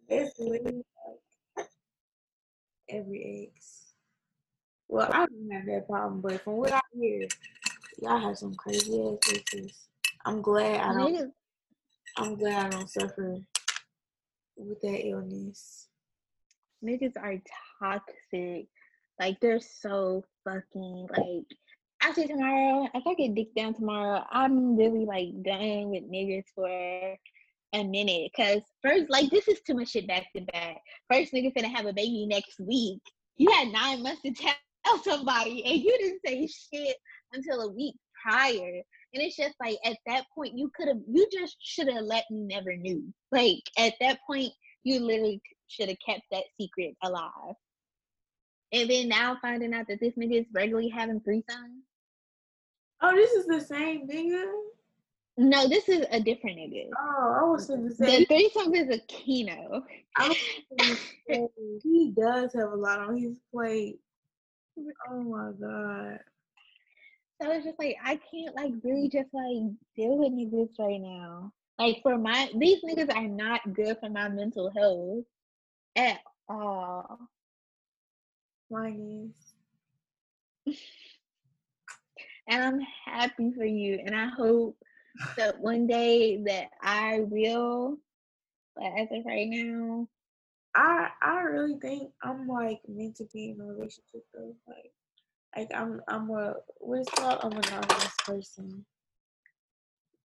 It's 0.08 0.40
literally 0.40 0.82
like 1.56 1.68
every 2.90 3.52
ex. 3.56 3.94
Well, 4.88 5.08
I 5.12 5.28
don't 5.28 5.52
have 5.52 5.66
that 5.68 5.88
problem, 5.88 6.22
but 6.22 6.42
from 6.42 6.54
what 6.54 6.72
I 6.74 6.80
hear, 7.00 7.28
y'all 8.02 8.18
have 8.18 8.38
some 8.38 8.56
crazy 8.56 9.00
ass 9.00 9.18
exes. 9.32 9.88
I'm 10.26 10.42
glad 10.42 10.82
I 10.82 10.94
don't. 10.94 11.32
I'm 12.18 12.36
glad 12.36 12.66
I 12.66 12.70
don't 12.70 12.90
suffer 12.90 13.40
with 14.58 14.82
that 14.82 15.08
illness. 15.08 15.89
Niggas 16.84 17.18
are 17.22 17.36
toxic. 17.80 18.68
Like 19.20 19.40
they're 19.42 19.60
so 19.60 20.24
fucking 20.46 21.08
like 21.18 21.46
actually 22.02 22.28
tomorrow, 22.28 22.88
if 22.94 23.06
I 23.06 23.14
get 23.16 23.36
dick 23.36 23.54
down 23.56 23.74
tomorrow, 23.74 24.24
I'm 24.32 24.78
really 24.78 25.06
like 25.06 25.30
done 25.44 25.90
with 25.90 26.10
niggas 26.10 26.46
for 26.56 26.70
a 27.74 27.84
minute. 27.84 28.32
Cause 28.36 28.62
first, 28.82 29.10
like 29.10 29.30
this 29.30 29.48
is 29.48 29.62
too 29.62 29.76
much 29.76 29.90
shit 29.90 30.08
back 30.08 30.28
to 30.36 30.42
back. 30.54 30.78
First 31.12 31.34
nigga 31.34 31.54
finna 31.54 31.74
have 31.74 31.86
a 31.86 31.94
baby 31.94 32.26
next 32.28 32.60
week. 32.60 33.02
You 33.38 33.52
had 33.52 33.70
nine 33.70 34.04
months 34.04 34.22
to 34.24 34.32
tell 34.32 34.54
somebody 35.04 35.64
and 35.66 35.82
you 35.82 35.98
didn't 36.00 36.22
say 36.26 36.48
shit 36.48 36.98
until 37.34 37.62
a 37.62 37.72
week 37.72 37.96
prior. 38.24 38.82
And 39.14 39.24
it's 39.24 39.36
just 39.36 39.56
like 39.60 39.78
at 39.86 39.98
that 40.08 40.26
point 40.36 40.58
you 40.58 40.72
could 40.76 40.88
have 40.88 41.00
you 41.12 41.28
just 41.32 41.58
should 41.60 41.88
have 41.88 42.04
let 42.04 42.26
me 42.30 42.42
never 42.42 42.76
knew. 42.76 43.04
Like 43.32 43.64
at 43.78 43.94
that 44.00 44.20
point 44.26 44.52
you 44.84 45.00
literally 45.00 45.42
should 45.70 45.90
have 45.90 45.98
kept 46.06 46.24
that 46.32 46.44
secret 46.60 46.96
alive. 47.04 47.56
And 48.72 48.90
then 48.90 49.08
now 49.08 49.38
finding 49.42 49.74
out 49.74 49.88
that 49.88 50.00
this 50.00 50.14
nigga 50.16 50.42
is 50.42 50.46
regularly 50.54 50.90
having 50.90 51.22
threesomes. 51.22 51.82
Oh, 53.02 53.16
this 53.16 53.32
is 53.32 53.48
the 53.48 53.62
same 53.62 54.08
nigga. 54.08 54.46
No, 55.38 55.68
this 55.68 55.88
is 55.88 56.06
a 56.12 56.20
different 56.20 56.58
nigga. 56.58 56.90
Oh, 57.00 57.38
I 57.40 57.44
was 57.46 57.68
gonna 57.68 57.88
The 57.88 58.26
threesome 58.26 58.76
is 58.76 58.90
a 58.90 59.00
Kino. 59.08 59.84
I 60.18 60.28
was 60.28 60.38
gonna 60.78 60.96
say 61.30 61.48
he 61.82 62.14
does 62.16 62.54
have 62.54 62.74
a 62.74 62.76
lot 62.76 63.00
on 63.00 63.18
his 63.18 63.40
plate. 63.52 64.00
Oh 65.10 65.24
my 65.24 65.52
god. 65.52 66.20
So 67.42 67.52
it's 67.52 67.66
just 67.66 67.80
like 67.80 67.96
I 68.04 68.20
can't 68.30 68.54
like 68.54 68.74
really 68.84 69.08
just 69.08 69.30
like 69.34 69.72
deal 69.96 70.18
with 70.18 70.34
niggas 70.34 70.78
right 70.78 71.00
now. 71.00 71.54
Like 71.80 72.00
for 72.04 72.18
my 72.18 72.50
these 72.58 72.84
niggas 72.84 73.16
are 73.16 73.28
not 73.28 73.74
good 73.74 73.98
for 74.02 74.10
my 74.10 74.28
mental 74.28 74.70
health 74.76 75.24
at 76.00 76.20
all. 76.48 77.20
Mine 78.72 79.34
is. 80.66 80.78
And 82.48 82.64
I'm 82.64 82.80
happy 83.06 83.52
for 83.56 83.66
you. 83.66 84.00
And 84.04 84.16
I 84.16 84.28
hope 84.28 84.78
that 85.38 85.60
one 85.60 85.88
day 85.88 86.42
that 86.46 86.70
I 86.82 87.20
will. 87.22 87.98
But 88.76 88.86
as 88.98 89.08
of 89.12 89.26
right 89.26 89.48
now, 89.48 90.08
I 90.76 91.10
I 91.22 91.42
really 91.42 91.78
think 91.80 92.12
I'm 92.24 92.48
like 92.48 92.80
meant 92.88 93.18
to 93.18 93.26
be 93.34 93.50
in 93.50 93.62
a 93.62 93.66
relationship 93.66 94.24
though. 94.34 94.56
Like 94.68 94.92
like 95.56 95.72
I'm 95.76 96.02
I'm 96.08 96.30
a 96.30 96.56
what's 96.78 97.10
called 97.10 97.40
a 97.44 97.50
monogamous 97.50 98.16
person. 98.26 98.86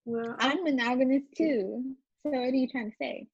Well, 0.05 0.37
I'm, 0.39 0.59
I'm 0.59 0.65
monogamous 0.65 1.23
too. 1.37 1.95
So 2.23 2.31
what 2.31 2.39
are 2.39 2.55
you 2.55 2.69
trying 2.69 2.91
to 2.91 2.97
say? 3.01 3.27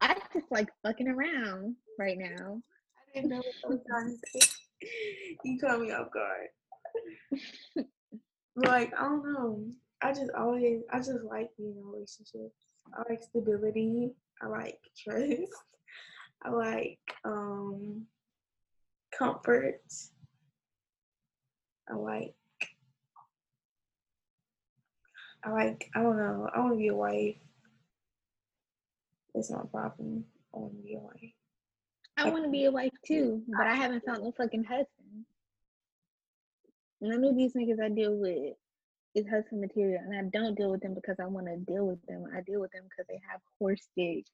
I 0.00 0.16
just 0.34 0.50
like 0.50 0.68
fucking 0.82 1.08
around 1.08 1.76
right 1.98 2.18
now. 2.18 2.60
I 2.98 3.14
didn't 3.14 3.30
know 3.30 3.42
what 3.62 3.80
was 3.88 4.18
to. 4.34 4.48
You 5.44 5.58
caught 5.58 5.80
me 5.80 5.92
off 5.92 6.08
guard. 6.10 7.86
like 8.56 8.92
I 8.98 9.02
don't 9.02 9.32
know. 9.32 9.64
I 10.02 10.12
just 10.12 10.30
always 10.36 10.82
I 10.92 10.98
just 10.98 11.24
like 11.24 11.50
being 11.56 11.76
in 11.76 11.84
relationships. 11.84 12.56
I 12.92 13.02
like 13.08 13.22
stability. 13.22 14.12
I 14.42 14.46
like 14.48 14.78
trust. 15.02 15.52
I 16.44 16.50
like 16.50 16.98
um 17.24 18.06
comfort. 19.16 19.80
I 21.88 21.94
like 21.94 22.34
I 25.44 25.50
like 25.50 25.90
I 25.94 26.02
don't 26.02 26.16
know. 26.16 26.48
I 26.54 26.60
want 26.60 26.72
to 26.72 26.78
be 26.78 26.88
a 26.88 26.94
wife. 26.94 27.36
It's 29.34 29.50
not 29.50 29.64
a 29.64 29.68
problem. 29.68 30.24
I 30.54 30.58
want 30.58 30.76
to 30.76 30.82
be 30.82 30.94
a 30.94 30.98
wife. 31.00 31.32
I 32.16 32.30
want 32.30 32.44
to 32.44 32.50
be 32.50 32.64
a 32.66 32.70
wife 32.70 32.92
too, 33.04 33.42
but 33.48 33.66
I 33.66 33.74
haven't 33.74 34.04
found 34.04 34.22
no 34.22 34.32
fucking 34.32 34.64
husband. 34.64 35.26
None 37.00 37.24
of 37.24 37.36
these 37.36 37.54
niggas 37.54 37.82
I 37.82 37.88
deal 37.88 38.16
with 38.16 38.54
is 39.14 39.26
husband 39.28 39.60
material, 39.60 40.00
and 40.04 40.16
I 40.16 40.22
don't 40.30 40.54
deal 40.54 40.70
with 40.70 40.80
them 40.80 40.94
because 40.94 41.16
I 41.20 41.26
want 41.26 41.46
to 41.46 41.56
deal 41.56 41.86
with 41.86 42.00
them. 42.06 42.24
I 42.34 42.40
deal 42.40 42.60
with 42.60 42.70
them 42.70 42.84
because 42.84 43.06
they 43.08 43.20
have 43.28 43.40
horse 43.58 43.86
dicks 43.96 44.30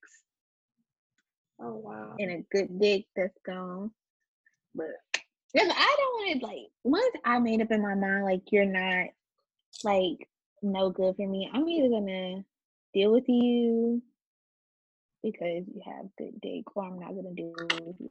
Oh 1.58 1.76
wow. 1.76 2.14
and 2.18 2.30
a 2.30 2.44
good 2.50 2.78
dick 2.78 3.06
that's 3.16 3.38
gone. 3.44 3.90
But 4.74 4.88
I 5.56 5.96
don't 5.98 6.14
want 6.14 6.40
to 6.40 6.46
like 6.46 6.70
once 6.84 7.14
I 7.24 7.38
made 7.38 7.60
up 7.60 7.70
in 7.70 7.82
my 7.82 7.94
mind 7.94 8.24
like 8.24 8.52
you're 8.52 8.64
not 8.64 9.08
like 9.84 10.28
no 10.62 10.90
good 10.90 11.16
for 11.16 11.26
me, 11.26 11.50
I'm 11.52 11.68
either 11.68 11.88
gonna 11.88 12.44
deal 12.94 13.12
with 13.12 13.28
you 13.28 14.02
because 15.22 15.64
you 15.68 15.82
have 15.84 16.06
good 16.18 16.40
dick, 16.40 16.64
or 16.76 16.84
I'm 16.84 16.98
not 16.98 17.14
gonna 17.14 17.34
deal 17.34 17.54
with 17.58 17.96
you. 17.98 18.10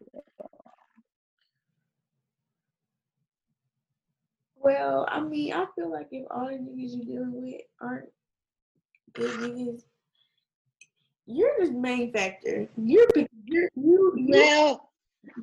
Well, 4.62 5.06
I 5.10 5.22
mean, 5.22 5.54
I 5.54 5.66
feel 5.76 5.90
like 5.92 6.08
if 6.12 6.26
all 6.30 6.48
the 6.48 6.54
niggas 6.56 6.96
you're 6.96 7.06
dealing 7.06 7.42
with 7.42 7.62
aren't 7.82 8.10
good 9.14 9.32
niggas, 9.40 9.84
you're 11.26 11.66
the 11.66 11.72
main 11.72 12.12
factor. 12.12 12.68
You're 12.76 13.08
be- 13.14 13.28
you're 13.46 13.70
you 13.76 14.14
you, 14.18 14.28
Well, 14.32 14.92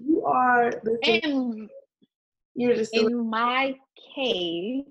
you 0.04 0.24
are 0.26 0.70
the 0.84 0.98
thing- 0.98 1.20
in 1.22 1.70
you're 2.54 2.76
the 2.76 2.84
sele- 2.84 3.06
in 3.08 3.28
my 3.28 3.78
case, 4.14 4.84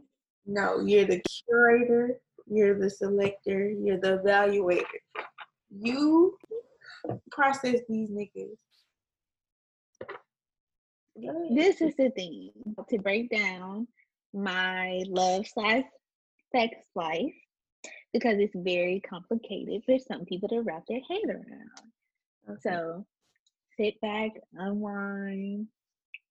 no 0.46 0.80
you're 0.82 1.06
the 1.06 1.22
curator. 1.22 2.20
You're 2.48 2.78
the 2.78 2.90
selector. 2.90 3.70
You're 3.70 3.98
the 4.00 4.20
evaluator. 4.20 4.86
You 5.72 6.38
process 7.32 7.80
these 7.90 8.10
niggas. 8.10 8.58
This 11.56 11.82
is 11.82 11.96
the 11.96 12.10
thing 12.10 12.52
to 12.90 12.98
break 13.00 13.30
down 13.30 13.88
my 14.34 15.02
love 15.08 15.48
slash 15.48 15.84
sex 16.54 16.76
life 16.94 17.34
because 18.14 18.36
it's 18.38 18.56
very 18.56 19.02
complicated 19.02 19.82
for 19.86 19.98
some 20.00 20.26
people 20.26 20.50
to 20.50 20.62
wrap 20.62 20.84
their 20.88 21.00
head 21.10 21.24
around. 21.30 21.92
Okay. 22.50 22.60
So 22.64 23.06
sit 23.78 24.00
back, 24.02 24.32
unwind, 24.54 25.68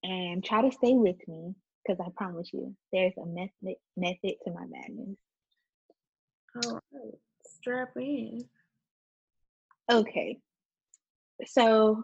and 0.03 0.43
try 0.43 0.61
to 0.61 0.71
stay 0.71 0.93
with 0.93 1.17
me 1.27 1.55
because 1.85 1.99
I 1.99 2.09
promise 2.15 2.49
you 2.53 2.75
there's 2.91 3.13
a 3.21 3.25
method 3.25 3.77
method 3.97 4.35
to 4.43 4.51
my 4.51 4.65
madness. 4.67 5.17
all 6.65 6.79
right, 6.93 7.13
strap 7.45 7.89
in. 7.97 8.45
Okay. 9.91 10.39
So 11.45 12.03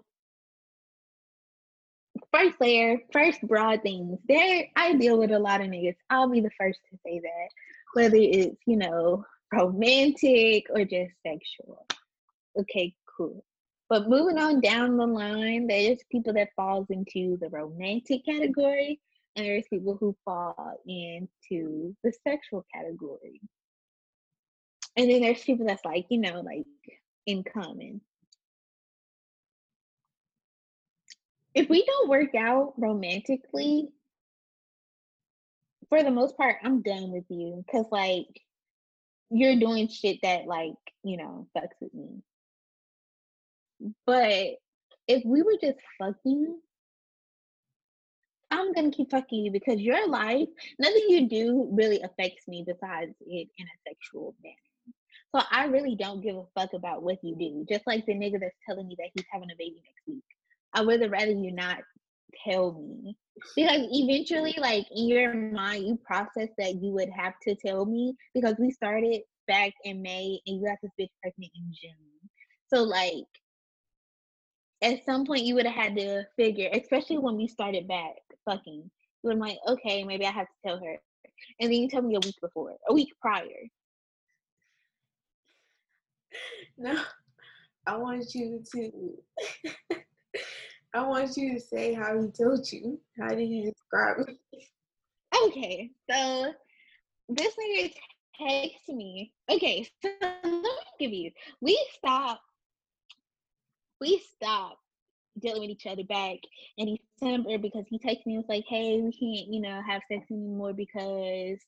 first 2.34 2.60
layer, 2.60 3.00
first 3.12 3.42
broad 3.48 3.82
things. 3.84 4.20
There 4.28 4.66
I 4.76 4.94
deal 4.96 5.18
with 5.18 5.32
a 5.32 5.40
lot 5.40 5.62
of 5.62 5.68
niggas. 5.68 5.96
I'll 6.10 6.30
be 6.30 6.42
the 6.42 6.52
first 6.60 6.80
to 6.90 6.98
say 7.06 7.20
that. 7.20 7.50
Whether 7.94 8.18
it's, 8.18 8.58
you 8.66 8.78
know, 8.78 9.26
romantic 9.54 10.66
or 10.70 10.86
just 10.86 11.12
sexual. 11.26 11.86
Okay, 12.58 12.94
cool. 13.18 13.44
But 13.90 14.08
moving 14.08 14.38
on 14.38 14.62
down 14.62 14.96
the 14.96 15.06
line, 15.06 15.68
there's 15.68 16.00
people 16.10 16.34
that 16.34 16.56
falls 16.56 16.88
into 16.90 17.38
the 17.42 17.50
romantic 17.50 18.26
category 18.26 19.02
and 19.36 19.46
there's 19.46 19.68
people 19.70 19.98
who 20.00 20.16
fall 20.24 20.82
into 20.86 21.96
the 22.04 22.14
sexual 22.26 22.66
category. 22.74 23.42
And 24.98 25.10
then 25.10 25.22
there's 25.22 25.44
people 25.44 25.66
that's 25.66 25.86
like, 25.86 26.06
you 26.10 26.20
know, 26.20 26.42
like 26.42 26.66
in 27.26 27.44
common. 27.44 28.02
If 31.54 31.70
we 31.70 31.84
don't 31.86 32.10
work 32.10 32.34
out 32.36 32.74
romantically, 32.78 33.90
for 35.90 36.04
the 36.04 36.12
most 36.12 36.38
part, 36.38 36.58
I'm 36.64 36.82
done 36.82 37.12
with 37.12 37.26
you. 37.30 37.66
Cause 37.70 37.86
like 37.92 38.42
you're 39.30 39.60
doing 39.60 39.90
shit 39.90 40.20
that 40.24 40.46
like, 40.46 40.74
you 41.04 41.18
know, 41.18 41.48
fucks 41.56 41.76
with 41.82 41.94
me. 41.94 42.22
But 44.06 44.58
if 45.08 45.26
we 45.26 45.42
were 45.42 45.58
just 45.62 45.80
fucking, 46.00 46.60
I'm 48.52 48.74
gonna 48.74 48.92
keep 48.92 49.12
fucking 49.12 49.46
you 49.46 49.52
because 49.52 49.82
your 49.82 50.08
life, 50.08 50.48
nothing 50.80 51.06
you 51.10 51.28
do 51.28 51.70
really 51.72 52.02
affects 52.02 52.48
me 52.48 52.64
besides 52.66 53.14
it 53.22 53.50
in 53.58 53.66
a 53.66 53.90
sexual 53.90 54.36
manner. 54.44 54.56
So 55.34 55.42
I 55.50 55.66
really 55.66 55.96
don't 55.96 56.22
give 56.22 56.36
a 56.36 56.44
fuck 56.56 56.74
about 56.74 57.04
what 57.04 57.24
you 57.24 57.36
do. 57.36 57.66
Just 57.68 57.88
like 57.88 58.06
the 58.06 58.14
nigga 58.14 58.40
that's 58.40 58.56
telling 58.66 58.88
me 58.88 58.96
that 58.98 59.10
he's 59.14 59.26
having 59.32 59.50
a 59.50 59.56
baby 59.58 59.82
next 59.86 60.08
week. 60.08 60.24
I 60.74 60.82
would 60.82 61.02
have 61.02 61.12
rather 61.12 61.32
you 61.32 61.52
not 61.52 61.80
tell 62.48 62.74
me. 62.74 63.18
Because 63.56 63.88
eventually, 63.92 64.56
like 64.60 64.86
in 64.92 65.08
your 65.08 65.34
mind, 65.34 65.86
you 65.86 66.00
process 66.06 66.50
that 66.58 66.76
you 66.76 66.92
would 66.92 67.10
have 67.10 67.34
to 67.48 67.56
tell 67.56 67.86
me 67.86 68.14
because 68.34 68.56
we 68.60 68.72
started 68.72 69.22
back 69.48 69.74
in 69.84 70.02
May 70.02 70.40
and 70.46 70.58
you 70.58 70.66
got 70.66 70.78
this 70.82 70.92
bitch 71.00 71.10
pregnant 71.22 71.52
in 71.56 71.74
June. 71.74 72.30
So 72.68 72.84
like 72.84 73.26
at 74.82 75.04
some 75.06 75.26
point 75.26 75.44
you 75.44 75.56
would 75.56 75.66
have 75.66 75.76
had 75.76 75.96
to 75.98 76.24
figure, 76.38 76.70
especially 76.74 77.18
when 77.18 77.36
we 77.36 77.48
started 77.48 77.88
back 77.88 78.14
fucking, 78.46 78.90
you 79.24 79.30
would 79.30 79.38
like, 79.38 79.58
okay, 79.68 80.04
maybe 80.04 80.26
I 80.26 80.32
have 80.32 80.48
to 80.48 80.68
tell 80.68 80.78
her. 80.78 80.98
And 81.60 81.72
then 81.72 81.82
you 81.82 81.90
tell 81.90 82.02
me 82.02 82.16
a 82.16 82.26
week 82.26 82.36
before, 82.42 82.76
a 82.88 82.94
week 82.94 83.10
prior. 83.22 83.46
No, 86.78 87.00
I 87.86 87.98
want 87.98 88.34
you 88.34 88.64
to 88.74 89.18
I 90.94 91.04
want 91.08 91.38
you 91.38 91.54
to 91.54 91.60
say 91.60 91.94
how 91.94 92.20
he 92.22 92.28
told 92.32 92.70
you. 92.72 93.00
How 93.20 93.30
did 93.30 93.48
he 93.48 93.64
describe 93.64 94.28
it? 94.28 94.38
Okay, 95.46 95.90
so 96.10 96.54
this 97.30 97.54
nigga 97.56 97.94
texts 98.38 98.90
me. 98.90 99.32
Okay, 99.50 99.88
so 100.04 100.10
let 100.22 100.44
me 100.44 100.70
give 101.00 101.14
you. 101.14 101.32
We 101.62 101.82
stopped. 101.96 102.42
We 104.02 104.22
stopped 104.36 104.80
dealing 105.40 105.62
with 105.62 105.70
each 105.70 105.86
other 105.86 106.04
back 106.04 106.38
in 106.78 106.98
December 107.20 107.58
because 107.58 107.86
he 107.88 107.98
texted 107.98 108.26
me 108.26 108.36
and 108.36 108.44
was 108.44 108.50
like, 108.50 108.66
"Hey, 108.68 109.00
we 109.00 109.12
can't, 109.12 109.54
you 109.54 109.62
know, 109.62 109.82
have 109.88 110.02
sex 110.12 110.26
anymore 110.30 110.74
because 110.74 111.60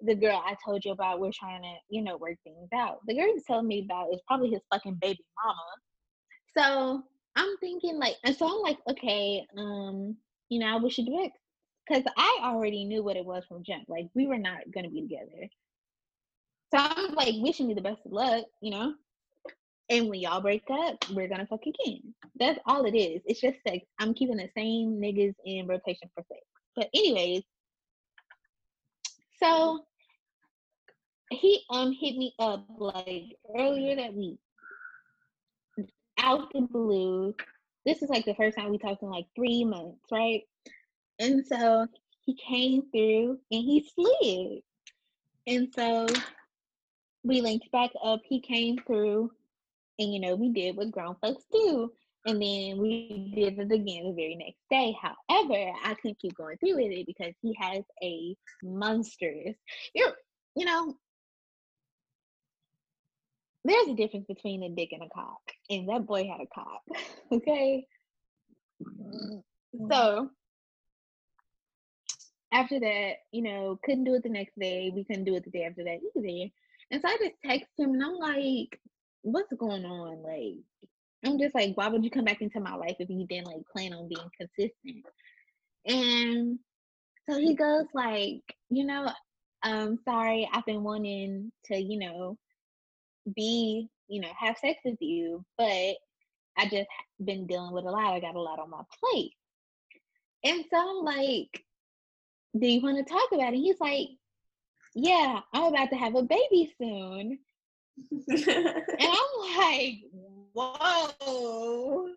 the 0.00 0.14
girl 0.16 0.42
I 0.44 0.56
told 0.64 0.84
you 0.84 0.90
about, 0.90 1.20
we're 1.20 1.30
trying 1.32 1.62
to, 1.62 1.74
you 1.88 2.02
know, 2.02 2.16
work 2.16 2.38
things 2.42 2.68
out." 2.74 2.98
The 3.06 3.14
girl 3.14 3.26
he's 3.32 3.44
telling 3.44 3.68
me 3.68 3.84
about 3.84 4.12
is 4.12 4.20
probably 4.26 4.50
his 4.50 4.62
fucking 4.72 4.98
baby 5.00 5.24
mama. 5.44 5.62
So 6.56 7.04
I'm 7.36 7.56
thinking 7.58 7.98
like, 7.98 8.16
and 8.24 8.36
so 8.36 8.46
I'm 8.46 8.62
like, 8.62 8.78
okay, 8.88 9.46
um, 9.56 10.16
you 10.48 10.58
know, 10.58 10.78
we 10.78 10.90
should 10.90 11.06
do 11.06 11.20
it 11.22 11.32
because 11.88 12.04
I 12.16 12.40
already 12.44 12.84
knew 12.84 13.02
what 13.02 13.16
it 13.16 13.24
was 13.24 13.44
from 13.48 13.64
jump. 13.64 13.84
Like 13.88 14.08
we 14.14 14.26
were 14.26 14.38
not 14.38 14.70
gonna 14.72 14.90
be 14.90 15.02
together. 15.02 15.48
So 16.72 16.78
I'm 16.78 17.14
like 17.14 17.34
wishing 17.38 17.68
you 17.68 17.74
the 17.74 17.82
best 17.82 18.00
of 18.04 18.12
luck, 18.12 18.44
you 18.60 18.70
know. 18.70 18.94
And 19.90 20.08
when 20.08 20.20
y'all 20.20 20.40
break 20.40 20.64
up, 20.70 21.04
we're 21.10 21.28
gonna 21.28 21.46
fuck 21.46 21.62
again. 21.66 22.14
That's 22.38 22.58
all 22.66 22.84
it 22.84 22.96
is. 22.96 23.20
It's 23.26 23.40
just 23.40 23.58
sex. 23.66 23.84
I'm 23.98 24.14
keeping 24.14 24.36
the 24.36 24.48
same 24.56 25.00
niggas 25.00 25.34
in 25.44 25.66
rotation 25.66 26.08
for 26.14 26.24
sex. 26.28 26.40
But 26.76 26.88
anyways, 26.94 27.42
so 29.42 29.84
he 31.30 31.62
um 31.70 31.92
hit 31.92 32.16
me 32.16 32.34
up 32.38 32.66
like 32.78 33.36
earlier 33.56 33.96
that 33.96 34.14
week 34.14 34.38
out 36.22 36.52
the 36.52 36.62
blue. 36.62 37.34
This 37.84 38.02
is 38.02 38.08
like 38.08 38.24
the 38.24 38.34
first 38.34 38.56
time 38.56 38.70
we 38.70 38.78
talked 38.78 39.02
in 39.02 39.10
like 39.10 39.26
three 39.34 39.64
months, 39.64 40.06
right? 40.10 40.42
And 41.18 41.44
so 41.46 41.86
he 42.24 42.34
came 42.36 42.82
through 42.90 43.38
and 43.50 43.62
he 43.62 43.88
slid. 43.94 44.62
And 45.46 45.68
so 45.74 46.06
we 47.24 47.40
linked 47.40 47.70
back 47.72 47.90
up. 48.02 48.20
He 48.24 48.40
came 48.40 48.78
through, 48.86 49.30
and 49.98 50.12
you 50.12 50.20
know, 50.20 50.36
we 50.36 50.50
did 50.50 50.76
what 50.76 50.92
grown 50.92 51.16
folks 51.20 51.44
do. 51.52 51.92
And 52.24 52.40
then 52.40 52.78
we 52.78 53.32
did 53.34 53.58
it 53.58 53.72
again 53.72 54.04
the 54.04 54.12
very 54.12 54.36
next 54.36 54.60
day. 54.70 54.96
However, 55.00 55.72
I 55.84 55.94
couldn't 55.94 56.20
keep 56.20 56.36
going 56.36 56.56
through 56.58 56.76
with 56.76 56.92
it 56.92 57.06
because 57.06 57.34
he 57.42 57.56
has 57.58 57.82
a 58.00 58.36
monstrous, 58.62 59.56
you're, 59.92 60.14
you 60.54 60.64
know, 60.64 60.96
there's 63.64 63.88
a 63.88 63.94
difference 63.94 64.26
between 64.26 64.62
a 64.62 64.70
dick 64.70 64.90
and 64.92 65.02
a 65.02 65.08
cock, 65.08 65.40
and 65.70 65.88
that 65.88 66.06
boy 66.06 66.26
had 66.26 66.40
a 66.40 66.46
cock. 66.54 66.82
okay. 67.32 67.86
So 69.90 70.30
after 72.52 72.80
that, 72.80 73.12
you 73.30 73.42
know, 73.42 73.78
couldn't 73.84 74.04
do 74.04 74.14
it 74.14 74.22
the 74.22 74.28
next 74.28 74.58
day. 74.58 74.92
We 74.94 75.04
couldn't 75.04 75.24
do 75.24 75.34
it 75.34 75.44
the 75.44 75.50
day 75.50 75.64
after 75.64 75.84
that 75.84 76.00
either. 76.16 76.50
And 76.90 77.00
so 77.00 77.08
I 77.08 77.16
just 77.18 77.36
text 77.44 77.70
him 77.78 77.94
and 77.94 78.04
I'm 78.04 78.16
like, 78.16 78.78
what's 79.22 79.52
going 79.54 79.84
on? 79.84 80.22
Like, 80.22 80.62
I'm 81.24 81.38
just 81.38 81.54
like, 81.54 81.76
why 81.76 81.88
would 81.88 82.04
you 82.04 82.10
come 82.10 82.24
back 82.24 82.42
into 82.42 82.60
my 82.60 82.74
life 82.74 82.96
if 82.98 83.08
you 83.08 83.26
didn't 83.26 83.46
like 83.46 83.66
plan 83.72 83.94
on 83.94 84.08
being 84.08 84.30
consistent? 84.38 85.06
And 85.86 86.58
so 87.28 87.38
he 87.38 87.54
goes 87.54 87.86
like, 87.94 88.42
you 88.68 88.84
know, 88.84 89.10
um, 89.62 89.98
sorry, 90.04 90.48
I've 90.52 90.66
been 90.66 90.82
wanting 90.82 91.52
to, 91.66 91.80
you 91.80 91.98
know, 91.98 92.36
be, 93.34 93.88
you 94.08 94.20
know, 94.20 94.28
have 94.38 94.58
sex 94.58 94.80
with 94.84 95.00
you, 95.00 95.44
but 95.56 95.96
I 96.56 96.68
just 96.70 96.88
been 97.24 97.46
dealing 97.46 97.72
with 97.72 97.84
a 97.84 97.90
lot. 97.90 98.14
I 98.14 98.20
got 98.20 98.34
a 98.34 98.40
lot 98.40 98.58
on 98.58 98.70
my 98.70 98.82
plate. 99.00 99.32
And 100.44 100.64
so 100.70 100.76
I'm 100.76 101.04
like, 101.04 101.64
do 102.58 102.66
you 102.66 102.80
want 102.82 102.98
to 102.98 103.12
talk 103.12 103.28
about 103.32 103.54
it? 103.54 103.58
He's 103.58 103.80
like, 103.80 104.08
yeah, 104.94 105.40
I'm 105.54 105.72
about 105.72 105.90
to 105.90 105.96
have 105.96 106.14
a 106.16 106.22
baby 106.22 106.72
soon. 106.78 107.38
and 108.10 108.24
I'm 109.00 109.56
like, 109.56 109.94
whoa, 110.52 112.08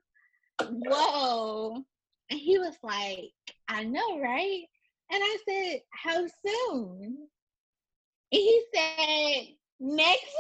whoa. 0.70 1.84
And 2.30 2.40
he 2.40 2.58
was 2.58 2.76
like, 2.84 3.32
I 3.68 3.84
know, 3.84 4.20
right? 4.20 4.64
And 5.12 5.24
I 5.24 5.38
said, 5.48 5.82
how 5.92 6.26
soon? 6.46 7.18
And 8.32 8.42
he 8.42 8.64
said, 8.74 9.46
next 9.80 10.36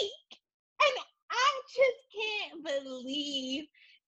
week. 0.00 0.38
And 0.80 1.04
I 1.30 1.60
just 1.74 2.00
can't 2.14 2.84
believe 2.84 3.64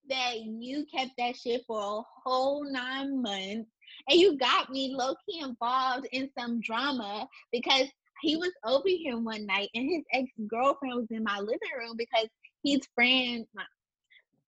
that 0.08 0.40
you 0.40 0.86
kept 0.92 1.12
that 1.18 1.36
shit 1.36 1.62
for 1.66 1.80
a 1.80 2.02
whole 2.24 2.64
nine 2.70 3.22
months 3.22 3.70
and 4.08 4.20
you 4.20 4.36
got 4.38 4.70
me 4.70 4.94
low 4.94 5.14
key 5.26 5.40
involved 5.40 6.06
in 6.12 6.30
some 6.38 6.60
drama 6.60 7.28
because 7.52 7.86
he 8.22 8.36
was 8.36 8.52
over 8.64 8.88
here 8.88 9.18
one 9.18 9.46
night 9.46 9.70
and 9.74 9.88
his 9.88 10.02
ex 10.12 10.30
girlfriend 10.48 10.96
was 10.96 11.06
in 11.10 11.24
my 11.24 11.38
living 11.38 11.58
room 11.78 11.96
because 11.96 12.26
his 12.64 12.80
friend, 12.94 13.46
my, 13.54 13.64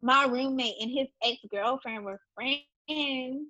my 0.01 0.25
roommate 0.25 0.75
and 0.81 0.91
his 0.91 1.07
ex 1.23 1.38
girlfriend 1.49 2.03
were 2.03 2.19
friends. 2.36 3.47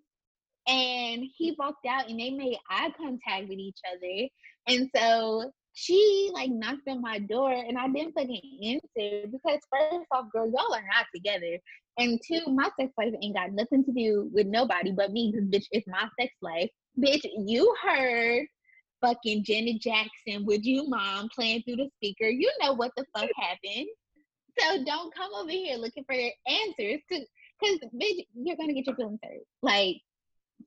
And 0.66 1.26
he 1.36 1.56
walked 1.58 1.86
out 1.86 2.10
and 2.10 2.20
they 2.20 2.30
made 2.30 2.58
eye 2.70 2.94
contact 2.96 3.50
with 3.50 3.58
each 3.58 3.80
other. 3.92 4.30
And 4.68 4.90
so 4.96 5.52
she 5.74 6.30
like 6.34 6.52
knocked 6.52 6.88
on 6.88 7.02
my 7.02 7.20
door 7.20 7.52
and 7.52 7.78
I 7.78 7.88
didn't 7.88 8.14
fucking 8.14 8.60
answer 8.64 9.28
because 9.32 9.60
first 9.72 10.06
off, 10.12 10.26
girl, 10.32 10.46
y'all 10.46 10.74
are 10.74 10.86
not 10.94 11.06
together. 11.14 11.60
And 11.98 12.20
two, 12.26 12.42
my 12.48 12.70
sex 12.80 12.92
life 12.98 13.14
ain't 13.22 13.36
got 13.36 13.52
nothing 13.52 13.84
to 13.86 13.92
do 13.92 14.30
with 14.34 14.48
nobody 14.48 14.92
but 14.92 15.12
me, 15.12 15.32
because 15.32 15.48
bitch, 15.50 15.66
it's 15.72 15.88
my 15.88 16.08
sex 16.20 16.34
life. 16.42 16.70
Bitch, 17.00 17.22
you 17.46 17.76
heard 17.84 18.46
fucking 19.02 19.44
Janet 19.44 19.82
Jackson, 19.82 20.46
would 20.46 20.66
you 20.66 20.88
mind 20.88 21.30
playing 21.36 21.62
through 21.64 21.76
the 21.76 21.90
speaker. 21.98 22.28
You 22.30 22.52
know 22.62 22.74
what 22.74 22.92
the 22.96 23.06
fuck 23.16 23.30
happened. 23.36 23.88
So 24.58 24.84
don't 24.86 25.14
come 25.14 25.32
over 25.36 25.50
here 25.50 25.78
looking 25.78 26.06
for 26.06 26.16
answers 26.16 27.02
to 27.12 27.26
cause 27.64 27.80
bitch, 27.96 28.26
you're 28.36 28.56
gonna 28.56 28.74
get 28.74 28.88
your 28.88 28.96
feelings 28.96 29.20
hurt. 29.24 29.42
Like, 29.62 29.98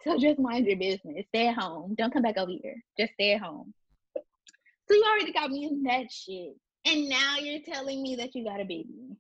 so 0.03 0.19
just 0.19 0.39
mind 0.39 0.67
your 0.67 0.77
business. 0.77 1.25
Stay 1.29 1.49
at 1.49 1.57
home. 1.57 1.95
Don't 1.97 2.13
come 2.13 2.23
back 2.23 2.37
over 2.37 2.51
here. 2.51 2.83
Just 2.99 3.13
stay 3.15 3.35
at 3.35 3.41
home. 3.41 3.73
So 4.89 4.95
you 4.95 5.05
already 5.05 5.33
got 5.33 5.51
me 5.51 5.65
in 5.65 5.83
that 5.85 6.11
shit. 6.11 6.55
And 6.85 7.09
now 7.09 7.37
you're 7.39 7.63
telling 7.63 8.03
me 8.03 8.17
that 8.17 8.35
you 8.35 8.45
got 8.45 8.61
a 8.61 8.65
baby. 8.65 9.17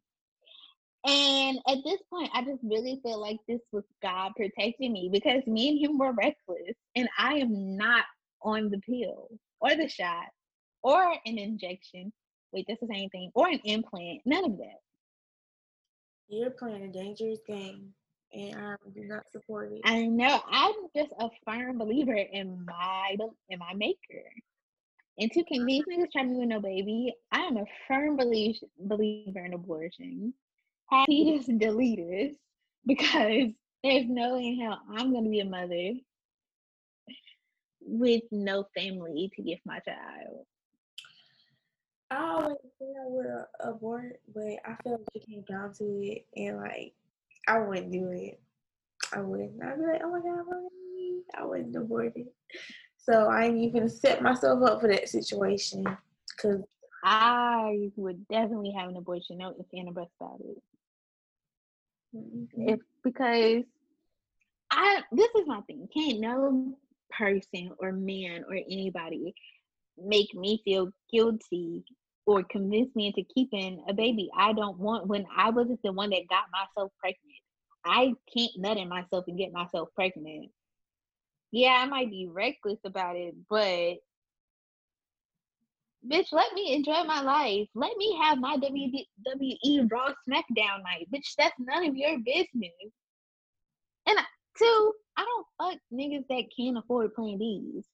And 1.06 1.58
at 1.68 1.78
this 1.84 2.00
point, 2.10 2.30
I 2.34 2.42
just 2.42 2.60
really 2.64 3.00
feel 3.02 3.20
like 3.20 3.38
this 3.48 3.60
was 3.72 3.84
God 4.02 4.32
protecting 4.36 4.92
me 4.92 5.08
because 5.12 5.46
me 5.46 5.68
and 5.68 5.78
him 5.80 5.98
were 5.98 6.12
reckless. 6.12 6.76
And 6.94 7.08
I 7.18 7.34
am 7.34 7.76
not 7.76 8.04
on 8.42 8.70
the 8.70 8.78
pill 8.78 9.28
or 9.60 9.76
the 9.76 9.88
shot 9.88 10.26
or 10.82 11.02
an 11.24 11.38
injection. 11.38 12.12
Wait, 12.52 12.66
that's 12.68 12.80
the 12.80 12.88
same 12.92 13.08
thing. 13.10 13.30
Or 13.34 13.48
an 13.48 13.60
implant. 13.64 14.20
None 14.24 14.44
of 14.44 14.56
that. 14.58 14.80
You're 16.28 16.50
playing 16.50 16.84
a 16.84 16.92
dangerous 16.92 17.40
game. 17.46 17.92
And 18.32 18.56
I 18.56 18.74
do 18.92 19.04
not 19.04 19.30
support 19.30 19.72
it. 19.72 19.80
I 19.84 20.06
know. 20.06 20.40
I'm 20.50 20.74
just 20.94 21.12
a 21.20 21.28
firm 21.44 21.78
believer 21.78 22.14
in 22.14 22.64
my 22.66 23.16
in 23.48 23.58
my 23.58 23.72
maker. 23.74 24.24
And 25.18 25.32
two, 25.32 25.44
can 25.44 25.64
these 25.64 25.84
niggas 25.90 26.12
try 26.12 26.24
me 26.24 26.36
with 26.36 26.48
no 26.48 26.60
baby? 26.60 27.14
I 27.32 27.40
am 27.40 27.56
a 27.56 27.64
firm 27.88 28.16
believer 28.16 29.44
in 29.44 29.54
abortion. 29.54 30.34
Happy 30.90 31.40
to 31.44 31.58
delete 31.58 32.00
us 32.00 32.36
because 32.86 33.50
there's 33.82 34.06
no 34.06 34.34
way 34.34 34.46
in 34.48 34.60
hell 34.60 34.80
I'm 34.90 35.14
to 35.14 35.22
be 35.22 35.40
a 35.40 35.44
mother 35.44 35.94
with 37.80 38.22
no 38.30 38.66
family 38.76 39.30
to 39.36 39.42
give 39.42 39.58
my 39.64 39.78
child. 39.80 40.44
I 42.10 42.16
always 42.18 42.56
I 42.80 43.06
would 43.06 43.26
abort, 43.60 44.20
but 44.32 44.44
I 44.64 44.76
feel 44.82 44.92
like 44.92 45.08
it 45.14 45.26
came 45.26 45.42
down 45.48 45.72
to 45.74 45.84
it, 45.84 46.26
and 46.36 46.58
like 46.58 46.92
I 47.48 47.58
wouldn't 47.58 47.90
do 47.90 48.10
it. 48.10 48.40
I 49.12 49.20
wouldn't. 49.20 49.62
I'd 49.62 49.78
be 49.78 49.86
like, 49.86 50.02
oh 50.04 50.10
my 50.10 50.20
god, 50.20 50.44
I 51.36 51.44
wouldn't 51.44 51.76
abort 51.76 52.12
it. 52.14 52.32
So 53.08 53.28
I 53.28 53.44
ain't 53.44 53.58
even 53.58 53.88
set 53.88 54.20
myself 54.20 54.62
up 54.64 54.80
for 54.80 54.88
that 54.88 55.08
situation 55.08 55.84
because 56.36 56.62
I 57.04 57.92
would 57.94 58.26
definitely 58.26 58.74
have 58.76 58.88
an 58.88 58.96
abortion. 58.96 59.38
No 59.38 59.54
if 59.58 59.66
and 59.72 59.88
a 59.88 59.90
about 59.92 60.40
it. 60.40 60.62
Mm-hmm. 62.16 62.68
If 62.68 62.80
because 63.04 63.62
I 64.72 65.02
this 65.12 65.28
is 65.36 65.46
my 65.46 65.60
thing. 65.62 65.88
Can't 65.94 66.20
no 66.20 66.74
person 67.16 67.70
or 67.78 67.92
man 67.92 68.44
or 68.48 68.56
anybody 68.56 69.34
make 69.96 70.34
me 70.34 70.60
feel 70.64 70.90
guilty 71.12 71.84
or 72.26 72.42
convince 72.42 72.94
me 72.96 73.06
into 73.06 73.22
keeping 73.32 73.84
a 73.88 73.94
baby. 73.94 74.28
I 74.36 74.52
don't 74.52 74.78
want 74.78 75.06
when 75.06 75.26
I 75.34 75.50
wasn't 75.50 75.80
the 75.84 75.92
one 75.92 76.10
that 76.10 76.28
got 76.28 76.44
myself 76.50 76.90
pregnant. 76.98 77.22
I 77.84 78.14
can't 78.36 78.50
nut 78.56 78.78
in 78.78 78.88
myself 78.88 79.26
and 79.28 79.38
get 79.38 79.52
myself 79.52 79.90
pregnant. 79.94 80.50
Yeah, 81.56 81.80
I 81.82 81.86
might 81.86 82.10
be 82.10 82.28
reckless 82.30 82.80
about 82.84 83.16
it, 83.16 83.34
but 83.48 83.94
bitch, 86.06 86.30
let 86.30 86.52
me 86.52 86.74
enjoy 86.74 87.02
my 87.04 87.22
life. 87.22 87.66
Let 87.74 87.96
me 87.96 88.14
have 88.20 88.38
my 88.38 88.58
WWE 88.58 89.90
Raw 89.90 90.10
SmackDown 90.28 90.82
night. 90.82 91.08
Bitch, 91.10 91.32
that's 91.38 91.54
none 91.58 91.88
of 91.88 91.96
your 91.96 92.18
business. 92.18 92.92
And 94.06 94.18
two, 94.58 94.92
I 95.16 95.24
don't 95.24 95.46
fuck 95.56 95.80
niggas 95.90 96.26
that 96.28 96.44
can't 96.54 96.76
afford 96.76 97.14
Plan 97.14 97.38
Bs. 97.38 97.84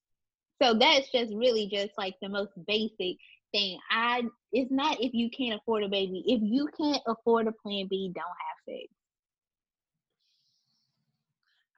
So 0.60 0.74
that's 0.74 1.12
just 1.12 1.32
really 1.32 1.68
just 1.72 1.92
like 1.96 2.16
the 2.20 2.30
most 2.30 2.50
basic 2.66 3.16
thing. 3.52 3.78
I 3.92 4.24
it's 4.50 4.72
not 4.72 5.00
if 5.00 5.14
you 5.14 5.30
can't 5.30 5.60
afford 5.60 5.84
a 5.84 5.88
baby. 5.88 6.24
If 6.26 6.40
you 6.42 6.68
can't 6.76 7.02
afford 7.06 7.46
a 7.46 7.52
Plan 7.52 7.86
B, 7.88 8.10
don't 8.12 8.24
have 8.24 8.76
sex. 8.76 8.88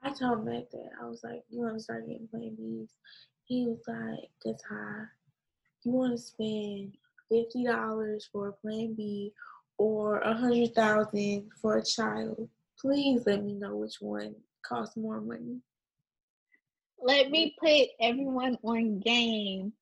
I 0.04 0.12
told 0.12 0.44
Mac 0.44 0.70
that 0.70 0.90
I 1.00 1.06
was 1.06 1.24
like, 1.24 1.44
"You 1.48 1.62
want 1.62 1.78
to 1.78 1.82
start 1.82 2.06
getting 2.06 2.28
Plan 2.28 2.56
Bs?" 2.60 2.88
He 3.44 3.66
was 3.66 3.82
like, 3.88 4.30
that's 4.44 4.62
high." 4.64 5.06
you 5.84 5.92
want 5.92 6.12
to 6.12 6.18
spend 6.18 6.96
fifty 7.30 7.64
dollars 7.64 8.28
for 8.32 8.48
a 8.48 8.52
Plan 8.52 8.94
B 8.94 9.32
or 9.78 10.18
a 10.20 10.34
hundred 10.34 10.74
thousand 10.74 11.50
for 11.60 11.78
a 11.78 11.84
child, 11.84 12.48
please 12.80 13.22
let 13.26 13.44
me 13.44 13.54
know 13.54 13.76
which 13.76 13.96
one 14.00 14.34
costs 14.62 14.96
more 14.96 15.20
money. 15.20 15.60
Let 17.00 17.30
me 17.30 17.54
put 17.60 17.88
everyone 18.00 18.56
on 18.62 19.00
game. 19.00 19.72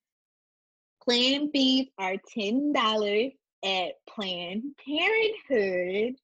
Plan 1.02 1.50
Bs 1.52 1.88
are 1.98 2.16
ten 2.34 2.72
dollars 2.72 3.32
at 3.64 3.92
Planned 4.08 4.64
Parenthood, 4.84 6.16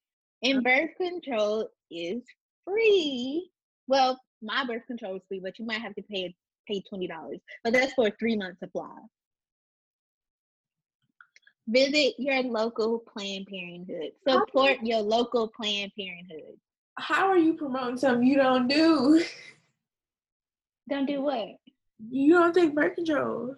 and 0.43 0.59
uh-huh. 0.59 0.61
birth 0.63 0.97
control 0.97 1.69
is 1.91 2.23
free. 2.65 3.51
Well, 3.88 4.20
my 4.42 4.64
birth 4.64 4.87
control 4.87 5.16
is 5.16 5.22
free, 5.27 5.40
but 5.42 5.59
you 5.59 5.66
might 5.66 5.81
have 5.81 5.94
to 5.96 6.03
pay 6.03 6.35
pay 6.68 6.83
twenty 6.88 7.09
dollars. 7.09 7.40
But 7.64 7.72
that's 7.72 7.94
for 7.94 8.09
a 8.09 8.12
three 8.18 8.37
month 8.37 8.59
supply. 8.59 8.96
Visit 11.66 12.14
your 12.18 12.42
local 12.44 13.01
Planned 13.01 13.46
Parenthood. 13.46 14.12
Support 14.27 14.79
your 14.83 15.01
local 15.01 15.48
Planned 15.48 15.92
Parenthood. 15.98 16.57
How 16.98 17.29
are 17.29 17.38
you 17.38 17.55
promoting 17.55 17.98
something 17.98 18.27
you 18.27 18.37
don't 18.37 18.68
do? 18.68 19.22
Don't 20.88 21.07
do 21.07 21.20
what? 21.20 21.48
You 22.11 22.35
don't 22.35 22.55
take 22.55 22.74
birth 22.74 22.94
control. 22.94 23.55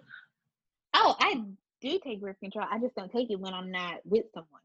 Oh, 0.93 1.15
I 1.19 1.41
do 1.81 1.99
take 2.03 2.21
birth 2.21 2.39
control. 2.39 2.65
I 2.69 2.79
just 2.79 2.95
don't 2.95 3.11
take 3.11 3.31
it 3.31 3.39
when 3.39 3.53
I'm 3.53 3.71
not 3.71 4.01
with 4.03 4.25
someone. 4.33 4.61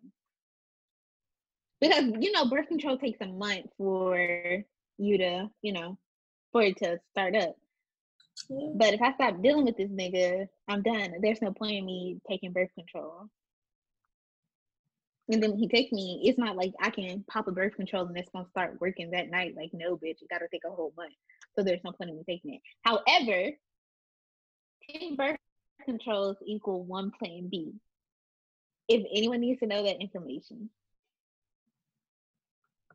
Because 1.81 2.05
you 2.21 2.33
know, 2.33 2.49
birth 2.49 2.67
control 2.67 2.99
takes 2.99 3.21
a 3.21 3.27
month 3.27 3.67
for 3.79 4.65
you 4.99 5.19
to, 5.19 5.51
you 5.63 5.73
know, 5.73 5.99
for 6.53 6.63
it 6.63 6.77
to 6.79 6.99
start 7.11 7.35
up. 7.37 7.57
Yeah. 8.49 8.69
But 8.75 8.95
if 8.95 9.03
I 9.03 9.13
stop 9.15 9.43
dealing 9.43 9.65
with 9.65 9.77
this 9.77 9.91
nigga, 9.91 10.49
I'm 10.69 10.83
done. 10.83 11.15
There's 11.21 11.43
no 11.43 11.53
point 11.53 11.77
in 11.77 11.87
me 11.87 12.21
taking 12.29 12.53
birth 12.53 12.71
control. 12.75 13.29
And 15.29 15.43
then 15.43 15.57
he 15.57 15.67
takes 15.69 15.91
me, 15.93 16.23
it's 16.25 16.39
not 16.39 16.57
like 16.57 16.73
I 16.81 16.91
can 16.91 17.25
pop 17.29 17.49
a 17.49 17.53
birth 17.53 17.75
control 17.75 18.07
and 18.07 18.17
it's 18.17 18.31
gonna 18.31 18.49
start 18.51 18.81
working 18.81 19.11
that 19.11 19.31
night. 19.31 19.57
Like, 19.57 19.71
no, 19.73 19.97
bitch, 19.97 20.21
you 20.21 20.29
gotta 20.31 20.47
take 20.51 20.63
a 20.65 20.71
whole 20.71 20.93
month. 20.97 21.15
So 21.57 21.65
there's 21.65 21.83
no 21.85 21.93
point 21.93 22.11
in 22.11 22.17
me 22.17 22.23
taking 22.29 22.55
it. 22.55 22.61
However, 22.83 23.51
10 24.91 25.17
birth 25.17 25.39
controls 25.85 26.37
equal 26.45 26.85
one 26.85 27.11
plan 27.11 27.49
B. 27.49 27.73
If 28.89 29.05
anyone 29.13 29.41
needs 29.41 29.61
to 29.61 29.67
know 29.67 29.83
that 29.83 30.01
information. 30.01 30.71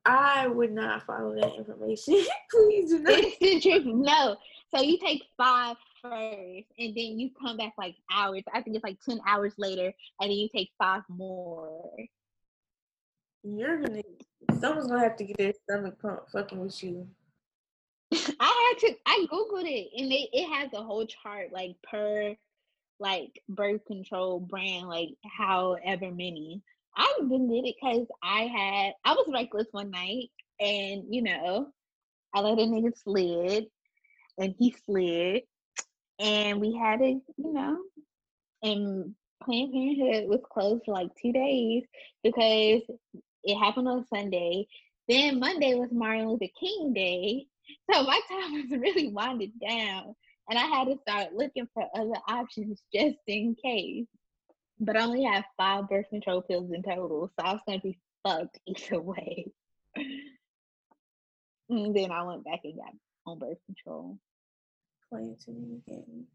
I 0.06 0.48
would 0.48 0.72
not 0.72 1.06
follow 1.06 1.36
that 1.36 1.56
information. 1.56 2.24
Please 2.52 2.90
do 2.90 3.00
not. 3.00 3.20
It's 3.20 3.38
the 3.38 3.60
truth. 3.60 3.86
No. 3.86 4.36
So 4.74 4.82
you 4.82 4.98
take 4.98 5.24
five 5.38 5.76
first, 6.02 6.68
and 6.80 6.96
then 6.96 7.20
you 7.20 7.30
come 7.40 7.58
back 7.58 7.74
like 7.78 7.96
hours. 8.12 8.44
I 8.54 8.62
think 8.62 8.76
it's 8.76 8.84
like 8.84 9.00
10 9.08 9.20
hours 9.28 9.54
later, 9.58 9.94
and 10.20 10.32
then 10.32 10.38
you 10.38 10.50
take 10.54 10.72
five 10.78 11.04
more. 11.10 11.92
You're 13.44 13.82
gonna, 13.82 14.02
someone's 14.60 14.88
gonna 14.88 15.04
have 15.04 15.18
to 15.18 15.24
get 15.24 15.38
their 15.38 15.54
stomach 15.64 16.02
pump 16.02 16.30
fucking 16.32 16.60
with 16.60 16.84
you. 16.84 17.08
I 18.14 18.74
had 18.82 18.88
to, 18.88 18.96
I 19.06 19.26
Googled 19.32 19.66
it, 19.66 19.90
and 19.98 20.12
they, 20.12 20.30
it 20.32 20.48
has 20.48 20.74
a 20.74 20.84
whole 20.84 21.06
chart 21.06 21.52
like 21.52 21.76
per 21.84 22.36
like 23.00 23.42
birth 23.50 23.84
control 23.86 24.40
brand, 24.40 24.88
like 24.88 25.10
however 25.26 26.12
many. 26.12 26.62
I 26.96 27.14
did 27.22 27.42
it 27.42 27.76
because 27.80 28.08
I 28.24 28.42
had, 28.44 28.94
I 29.06 29.14
was 29.14 29.30
reckless 29.32 29.68
one 29.72 29.92
night, 29.92 30.30
and 30.60 31.04
you 31.10 31.22
know, 31.22 31.68
I 32.34 32.42
let 32.42 32.60
a 32.60 32.62
nigga 32.64 32.92
slid, 33.04 33.66
and 34.38 34.56
he 34.58 34.76
slid, 34.86 35.44
and 36.20 36.62
we 36.62 36.76
had 36.76 37.02
it, 37.02 37.22
you 37.38 37.54
know, 37.54 37.78
and 38.64 39.16
Planned 39.44 39.74
Parenthood 39.74 40.30
was 40.30 40.42
closed 40.52 40.84
for 40.86 40.94
like 40.94 41.10
two 41.22 41.32
days 41.32 41.84
because 42.24 42.82
it 43.44 43.58
happened 43.58 43.88
on 43.88 44.06
Sunday. 44.14 44.68
Then 45.08 45.40
Monday 45.40 45.74
was 45.76 45.90
Martin 45.92 46.30
Luther 46.30 46.52
King 46.60 46.94
Day. 46.94 47.48
So 47.92 48.04
my 48.04 48.20
time 48.30 48.54
was 48.70 48.80
really 48.80 49.08
winded 49.08 49.52
down. 49.60 50.16
And 50.50 50.60
I 50.60 50.64
had 50.64 50.86
to 50.86 50.98
start 51.08 51.34
looking 51.34 51.68
for 51.74 51.86
other 51.96 52.20
options 52.28 52.82
just 52.94 53.18
in 53.28 53.56
case. 53.64 54.08
But 54.84 54.98
I 54.98 55.04
only 55.04 55.24
have 55.24 55.46
five 55.58 55.88
birth 55.88 56.10
control 56.10 56.42
pills 56.42 56.72
in 56.72 56.82
total. 56.82 57.32
So 57.40 57.46
I 57.46 57.54
was 57.54 57.62
going 57.68 57.80
to 57.80 57.84
be 57.84 58.00
fucked 58.28 58.60
either 58.68 59.00
way. 59.00 59.46
and 61.70 61.96
then 61.96 62.12
I 62.12 62.24
went 62.24 62.44
back 62.44 62.62
and 62.64 62.76
got 62.76 62.94
on 63.28 63.38
birth 63.38 63.60
control. 63.68 64.18
Playing 65.10 65.38
too 65.46 65.54
many 65.54 65.82
games. 65.88 66.28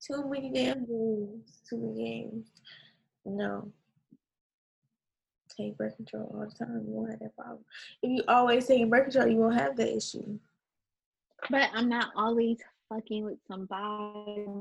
Too 0.00 0.24
many 0.30 0.52
damn 0.52 0.86
games. 0.86 1.60
Too 1.68 1.78
many 1.78 1.96
games. 1.96 2.46
No. 3.24 3.72
Take 5.56 5.76
birth 5.76 5.96
control 5.96 6.30
all 6.32 6.46
the 6.46 6.64
time. 6.64 6.84
You 6.86 6.92
won't 6.92 7.10
have 7.10 7.18
that 7.18 7.36
problem. 7.36 7.64
If 8.02 8.10
you 8.10 8.22
always 8.28 8.66
take 8.68 8.88
birth 8.88 9.10
control, 9.10 9.26
you 9.26 9.38
won't 9.38 9.58
have 9.58 9.76
that 9.76 9.96
issue. 9.96 10.38
But 11.50 11.70
I'm 11.74 11.88
not 11.88 12.12
always 12.14 12.58
fucking 12.88 13.24
with 13.24 13.38
somebody. 13.48 14.56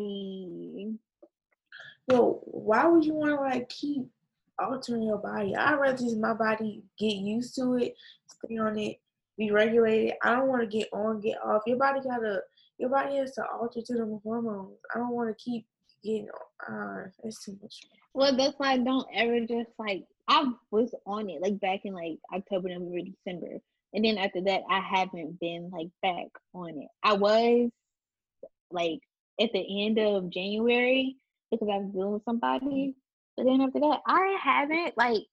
Well, 2.08 2.42
why 2.46 2.86
would 2.86 3.06
you 3.06 3.14
want 3.14 3.32
to 3.32 3.42
like 3.42 3.70
keep 3.70 4.08
altering 4.58 5.04
your 5.04 5.18
body? 5.18 5.56
I'd 5.56 5.76
rather 5.76 5.98
just 5.98 6.18
my 6.18 6.34
body 6.34 6.84
get 6.98 7.16
used 7.16 7.56
to 7.56 7.76
it, 7.76 7.96
stay 8.28 8.58
on 8.58 8.78
it, 8.80 9.00
be 9.38 9.52
regulated. 9.52 10.14
I 10.24 10.36
don't 10.36 10.48
want 10.48 10.62
to 10.62 10.68
get 10.68 10.88
on, 10.94 11.20
get 11.20 11.38
off. 11.44 11.64
Your 11.68 11.78
body 11.78 12.00
gotta, 12.02 12.42
your 12.78 12.90
body 12.90 13.18
has 13.18 13.34
to 13.34 13.46
alter 13.46 13.82
to 13.82 13.94
the 13.94 14.20
hormones. 14.24 14.78
I 14.94 15.00
don't 15.00 15.12
want 15.12 15.30
to 15.30 15.44
keep 15.44 15.66
getting. 16.04 16.30
Uh, 16.68 17.04
it's 17.24 17.44
too 17.44 17.58
much. 17.62 17.82
Well, 18.14 18.36
that's 18.36 18.56
why 18.58 18.74
I 18.74 18.78
don't 18.78 19.08
ever 19.14 19.42
just 19.42 19.70
like 19.78 20.06
I 20.28 20.52
was 20.72 20.94
on 21.06 21.30
it 21.30 21.42
like 21.42 21.60
back 21.60 21.82
in 21.84 21.94
like 21.94 22.20
October, 22.34 22.70
November, 22.70 23.00
December. 23.02 23.58
And 23.94 24.04
then 24.04 24.18
after 24.18 24.42
that 24.42 24.62
I 24.70 24.80
haven't 24.80 25.40
been 25.40 25.70
like 25.72 25.90
back 26.02 26.28
on 26.54 26.70
it. 26.70 26.88
I 27.04 27.14
was 27.14 27.70
like 28.72 29.00
at 29.40 29.52
the 29.54 29.86
end 29.86 30.00
of 30.00 30.30
January 30.30 31.18
because 31.52 31.68
I 31.72 31.78
was 31.78 31.92
dealing 31.94 32.14
with 32.14 32.26
somebody. 32.26 32.66
Mm-hmm. 32.66 32.92
But 33.38 33.46
then 33.46 33.62
after 33.62 33.80
that 33.80 34.02
I 34.08 34.38
haven't 34.42 34.98
like 34.98 35.24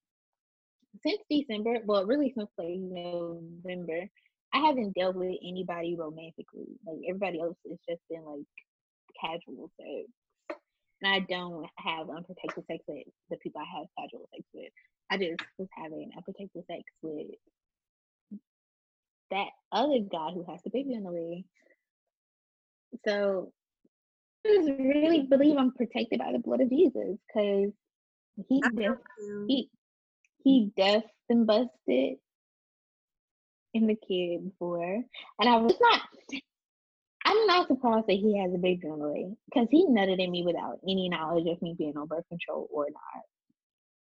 since 1.04 1.20
December, 1.30 1.78
well 1.84 2.06
really 2.06 2.32
since 2.36 2.50
like 2.58 2.78
November, 2.78 4.08
I 4.52 4.58
haven't 4.58 4.94
dealt 4.94 5.16
with 5.16 5.36
anybody 5.42 5.96
romantically. 5.98 6.78
Like 6.86 6.98
everybody 7.08 7.40
else 7.40 7.56
has 7.68 7.78
just 7.88 8.02
been 8.08 8.24
like 8.24 8.46
casual 9.20 9.70
sex 9.80 10.10
and 11.04 11.12
I 11.12 11.20
don't 11.20 11.66
have 11.76 12.08
unprotected 12.08 12.64
sex 12.66 12.82
with 12.88 13.04
the 13.30 13.36
people 13.38 13.60
I 13.60 13.78
have 13.78 13.86
casual 13.98 14.28
sex 14.32 14.44
with. 14.52 14.72
I 15.10 15.18
just 15.18 15.40
was 15.58 15.68
having 15.76 16.10
unprotected 16.16 16.64
sex 16.66 16.82
with 17.02 17.26
that 19.30 19.48
other 19.72 19.98
guy 20.10 20.30
who 20.32 20.44
has 20.48 20.62
the 20.62 20.70
baby 20.70 20.94
on 20.96 21.02
the 21.02 21.12
way. 21.12 21.44
So 23.06 23.52
just 24.46 24.68
really 24.78 25.22
believe 25.22 25.56
I'm 25.56 25.72
protected 25.72 26.18
by 26.18 26.32
the 26.32 26.38
blood 26.38 26.60
of 26.60 26.70
Jesus 26.70 27.16
because 27.26 27.72
he 28.48 28.62
he 29.48 29.70
he 30.42 30.70
deaf 30.76 31.04
and 31.28 31.46
busted 31.46 32.16
in 33.72 33.86
the 33.86 33.96
kid 33.96 34.44
before, 34.44 35.02
and 35.40 35.48
I 35.48 35.56
was 35.56 35.74
not. 35.80 36.00
I'm 37.26 37.46
not 37.46 37.68
surprised 37.68 38.06
that 38.06 38.14
he 38.14 38.38
has 38.38 38.52
a 38.54 38.58
baby 38.58 38.86
on 38.86 38.98
the 38.98 39.08
way 39.08 39.34
because 39.46 39.66
he 39.70 39.86
nutted 39.86 40.22
in 40.22 40.30
me 40.30 40.44
without 40.44 40.78
any 40.86 41.08
knowledge 41.08 41.46
of 41.48 41.60
me 41.62 41.74
being 41.76 41.96
on 41.96 42.06
birth 42.06 42.28
control 42.28 42.68
or 42.70 42.86
not. 42.90 43.22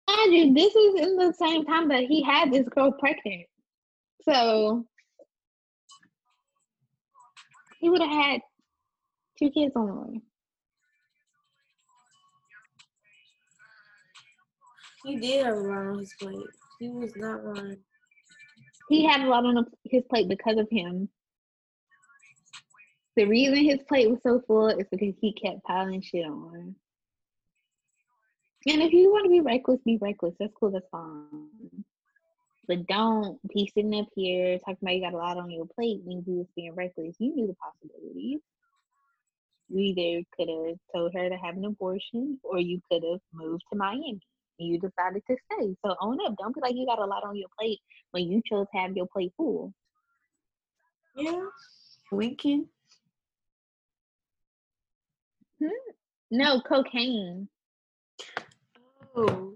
And 0.08 0.56
this 0.56 0.74
is 0.74 1.02
in 1.02 1.18
the 1.18 1.34
same 1.34 1.66
time 1.66 1.90
that 1.90 2.04
he 2.04 2.24
had 2.24 2.52
this 2.52 2.68
girl 2.70 2.94
pregnant. 2.94 3.48
So 4.22 4.86
he 7.80 7.90
would 7.90 8.02
have 8.02 8.12
had 8.12 8.42
two 9.42 9.50
kids 9.50 9.74
on 9.76 9.88
the 9.88 9.94
way. 9.94 10.22
He 15.04 15.16
did 15.18 15.46
have 15.46 15.58
a 15.58 15.62
lot 15.62 15.88
on 15.88 16.00
his 16.00 16.14
plate. 16.20 16.38
He 16.80 16.90
was 16.90 17.16
not 17.16 17.44
lying. 17.44 17.78
He 18.90 19.06
had 19.06 19.22
a 19.22 19.30
lot 19.30 19.46
on 19.46 19.66
his 19.86 20.04
plate 20.10 20.30
because 20.30 20.58
of 20.58 20.68
him. 20.70 21.10
The 23.16 23.26
reason 23.26 23.56
his 23.56 23.80
plate 23.88 24.10
was 24.10 24.20
so 24.24 24.42
full 24.48 24.68
is 24.68 24.88
because 24.92 25.16
he 25.20 25.34
kept 25.34 25.64
piling 25.64 26.02
shit 26.02 26.26
on. 26.26 26.76
And 28.68 28.82
if 28.82 28.94
you 28.94 29.12
want 29.12 29.26
to 29.26 29.30
be 29.30 29.42
reckless, 29.42 29.80
be 29.84 29.98
reckless. 30.00 30.36
That's 30.40 30.54
cool. 30.60 30.72
That's 30.72 30.88
fine. 30.92 31.48
But 32.68 32.86
don't 32.86 33.40
be 33.54 33.72
sitting 33.74 34.00
up 34.00 34.08
here 34.16 34.60
talking 34.60 34.78
about 34.82 34.96
you 34.96 35.02
got 35.02 35.14
a 35.14 35.18
lot 35.18 35.38
on 35.38 35.50
your 35.50 35.66
plate 35.66 36.02
when 36.04 36.24
you 36.28 36.36
was 36.36 36.48
being 36.56 36.76
reckless. 36.76 37.16
You 37.20 37.36
knew 37.36 37.48
the 37.48 37.56
possibilities. 37.56 38.40
You 39.72 39.80
either 39.80 40.26
could 40.36 40.50
have 40.50 40.78
told 40.94 41.14
her 41.16 41.30
to 41.30 41.38
have 41.38 41.56
an 41.56 41.64
abortion 41.64 42.38
or 42.44 42.60
you 42.60 42.82
could 42.92 43.04
have 43.10 43.22
moved 43.34 43.64
to 43.72 43.78
Miami. 43.78 44.20
You 44.58 44.78
decided 44.78 45.24
to 45.28 45.38
stay. 45.52 45.76
So 45.84 45.96
own 46.02 46.18
up. 46.26 46.36
Don't 46.38 46.54
be 46.54 46.60
like 46.62 46.76
you 46.76 46.86
got 46.86 47.00
a 47.00 47.06
lot 47.06 47.24
on 47.24 47.38
your 47.38 47.48
plate 47.58 47.80
when 48.12 48.30
you 48.30 48.42
chose 48.46 48.68
to 48.74 48.80
have 48.80 48.98
your 48.98 49.08
plate 49.08 49.32
full. 49.38 49.74
Yeah. 51.16 51.46
Winking. 52.12 52.68
Hmm? 55.60 55.70
No, 56.32 56.60
cocaine. 56.62 57.48
Oh. 59.16 59.54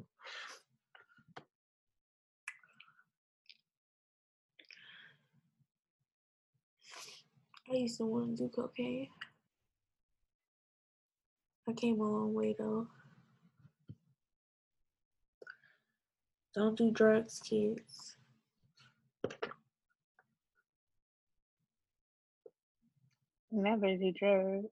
I 7.70 7.76
used 7.76 7.98
to 7.98 8.06
want 8.06 8.38
to 8.38 8.44
do 8.44 8.50
cocaine. 8.50 9.10
I 11.68 11.74
came 11.74 12.00
a 12.00 12.04
long 12.04 12.34
way 12.34 12.56
though. 12.58 12.88
Don't 16.54 16.78
do 16.78 16.92
drugs, 16.92 17.40
kids. 17.40 18.16
Never 23.52 23.96
do 23.98 24.12
drugs. 24.12 24.68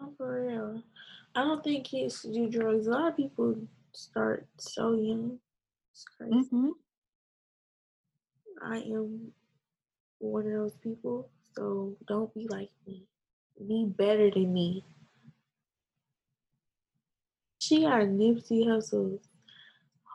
Oh, 0.00 0.12
for 0.16 0.46
real. 0.46 0.82
I 1.34 1.42
don't 1.42 1.64
think 1.64 1.86
kids 1.86 2.22
do 2.22 2.48
drugs. 2.48 2.86
A 2.86 2.90
lot 2.90 3.08
of 3.08 3.16
people 3.16 3.56
start 3.92 4.46
so 4.58 4.94
young. 4.94 5.38
It's 5.92 6.04
crazy. 6.16 6.34
Mm-hmm. 6.34 6.68
I 8.62 8.78
am 8.78 9.32
one 10.18 10.46
of 10.46 10.52
those 10.52 10.76
people, 10.76 11.28
so 11.54 11.96
don't 12.06 12.32
be 12.34 12.46
like 12.50 12.70
me. 12.86 13.04
Be 13.58 13.86
better 13.86 14.30
than 14.30 14.52
me. 14.52 14.84
She 17.58 17.82
got 17.82 18.02
Nipsey 18.02 18.68
Hussle's 18.68 19.28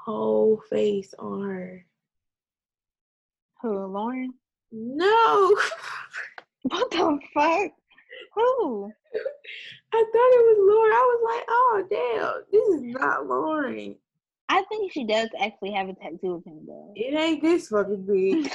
whole 0.05 0.61
face 0.69 1.13
on 1.17 1.41
her. 1.41 1.85
Who, 3.61 3.85
Lauren? 3.87 4.33
No. 4.71 5.55
what 6.63 6.91
the 6.91 7.19
fuck? 7.33 7.71
Who? 8.35 8.91
I 9.93 9.97
thought 9.97 10.31
it 10.33 10.45
was 10.47 10.57
Lauren. 10.59 10.93
I 10.93 11.05
was 11.09 11.21
like, 11.33 11.45
oh 11.49 11.83
damn, 11.89 12.43
this 12.51 12.67
is 12.75 12.81
not 12.93 13.27
Lauren. 13.27 13.95
I 14.49 14.63
think 14.63 14.91
she 14.91 15.03
does 15.05 15.29
actually 15.39 15.71
have 15.71 15.89
a 15.89 15.93
tattoo 15.93 16.33
of 16.35 16.43
him 16.45 16.65
though. 16.67 16.93
It 16.95 17.13
ain't 17.13 17.41
this 17.41 17.69
fucking 17.69 18.05
big. 18.05 18.43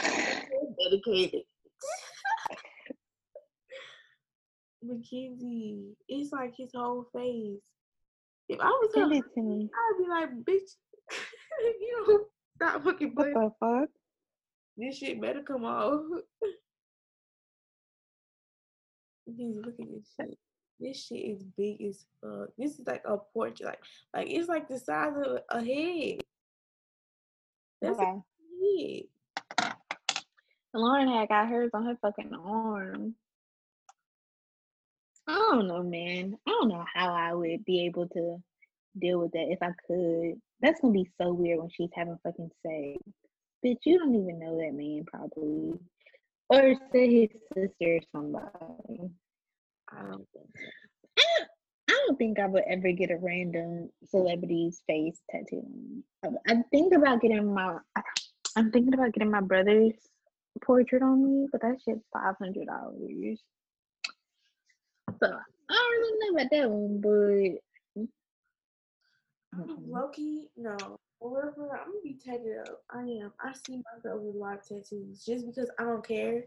dedicated. 0.91 1.43
Mackenzie, 4.83 5.95
it's 6.09 6.33
like 6.33 6.55
his 6.57 6.71
whole 6.75 7.07
face. 7.15 7.61
If 8.49 8.61
I 8.61 8.67
was 8.69 8.91
Send 8.95 9.13
her, 9.13 9.19
it 9.19 9.25
to 9.35 9.43
me. 9.43 9.69
I'd 9.75 9.99
be 9.99 10.09
like, 10.09 10.31
bitch, 10.45 10.77
you 11.81 12.05
don't 12.07 12.27
stop 12.57 12.85
fucking 12.85 13.13
What 13.15 13.33
the 13.35 13.51
fuck? 13.59 13.89
This 14.77 14.99
shit 14.99 15.21
better 15.21 15.43
come 15.43 15.65
off. 15.65 16.03
He's 19.37 19.57
look 19.57 19.75
at 19.81 19.87
this 19.89 20.13
shit. 20.21 20.39
This 20.79 21.07
shit 21.07 21.19
is 21.25 21.43
big 21.57 21.83
as 21.83 22.05
fuck. 22.21 22.51
This 22.59 22.79
is 22.79 22.87
like 22.87 23.03
a 23.07 23.17
portrait. 23.19 23.67
Like, 23.67 23.81
like 24.15 24.31
it's 24.31 24.49
like 24.49 24.69
the 24.69 24.79
size 24.79 25.15
of 25.25 25.39
a 25.51 25.65
head. 25.65 26.21
That's 27.81 27.99
Okay. 27.99 28.13
a 29.63 29.63
head. 29.63 29.75
Lauren 30.75 31.09
had 31.09 31.29
got 31.29 31.49
hers 31.49 31.71
on 31.73 31.87
her 31.87 31.97
fucking 32.03 32.35
arm. 32.35 33.15
I 35.29 35.35
don't 35.35 35.67
know, 35.67 35.83
man. 35.83 36.37
I 36.47 36.51
don't 36.51 36.69
know 36.69 36.85
how 36.95 37.13
I 37.13 37.35
would 37.35 37.65
be 37.65 37.87
able 37.87 38.09
to 38.09 38.39
deal 38.99 39.19
with 39.19 39.33
that 39.33 39.49
if 39.51 39.59
I 39.63 39.73
could. 39.87 40.41
That's 40.61 40.81
gonna 40.81 40.93
be 40.93 41.11
so 41.21 41.33
weird 41.33 41.59
when 41.59 41.69
she's 41.71 41.91
having 41.95 42.19
fucking 42.23 42.51
sex. 42.63 43.03
Bitch, 43.65 43.79
you 43.85 43.99
don't 43.99 44.15
even 44.15 44.39
know 44.39 44.57
that 44.57 44.73
man 44.75 45.05
probably. 45.07 45.79
Or 46.49 46.75
say 46.93 47.23
his 47.23 47.31
sister 47.53 47.97
or 47.97 48.01
somebody. 48.13 49.11
I 49.93 50.03
don't 50.03 50.27
think. 50.33 50.51
I 51.89 52.05
don't, 52.07 52.19
think 52.19 52.39
I 52.39 52.47
would 52.47 52.63
ever 52.69 52.93
get 52.93 53.11
a 53.11 53.17
random 53.17 53.91
celebrity's 54.05 54.81
face 54.87 55.21
tattooed 55.31 55.65
on 55.65 55.73
me. 55.73 56.03
I, 56.25 56.53
I 56.53 56.63
think 56.71 56.95
about 56.95 57.21
getting 57.21 57.53
my 57.53 57.79
I'm 58.57 58.71
thinking 58.71 58.95
about 58.95 59.13
getting 59.13 59.31
my 59.31 59.41
brother's 59.41 59.93
portrait 60.65 61.03
on 61.03 61.23
me, 61.23 61.49
but 61.53 61.61
that 61.63 61.77
shit's 61.85 62.05
five 62.13 62.37
hundred 62.39 62.67
dollars. 62.67 63.41
So 65.21 65.39
I 65.71 65.75
don't 65.75 65.93
really 65.93 66.19
know 66.21 66.39
about 66.39 66.51
that 66.51 66.71
one, 66.71 67.01
but 67.01 67.11
mm-hmm. 67.11 68.03
mm-hmm. 69.61 69.61
Mm-mm. 69.61 69.89
Loki, 69.89 70.51
no. 70.57 70.77
Wherever 71.19 71.71
I'm 71.71 71.93
gonna 71.93 72.03
be 72.03 72.19
tatted 72.23 72.59
up. 72.61 72.83
I 72.91 73.01
am. 73.01 73.33
I 73.41 73.53
see 73.53 73.83
myself 73.95 74.21
with 74.21 74.35
a 74.35 74.39
lot 74.39 74.59
of 74.59 74.69
tattoos 74.69 75.25
just 75.25 75.47
because 75.47 75.71
I 75.79 75.85
don't 75.85 76.07
care, 76.07 76.45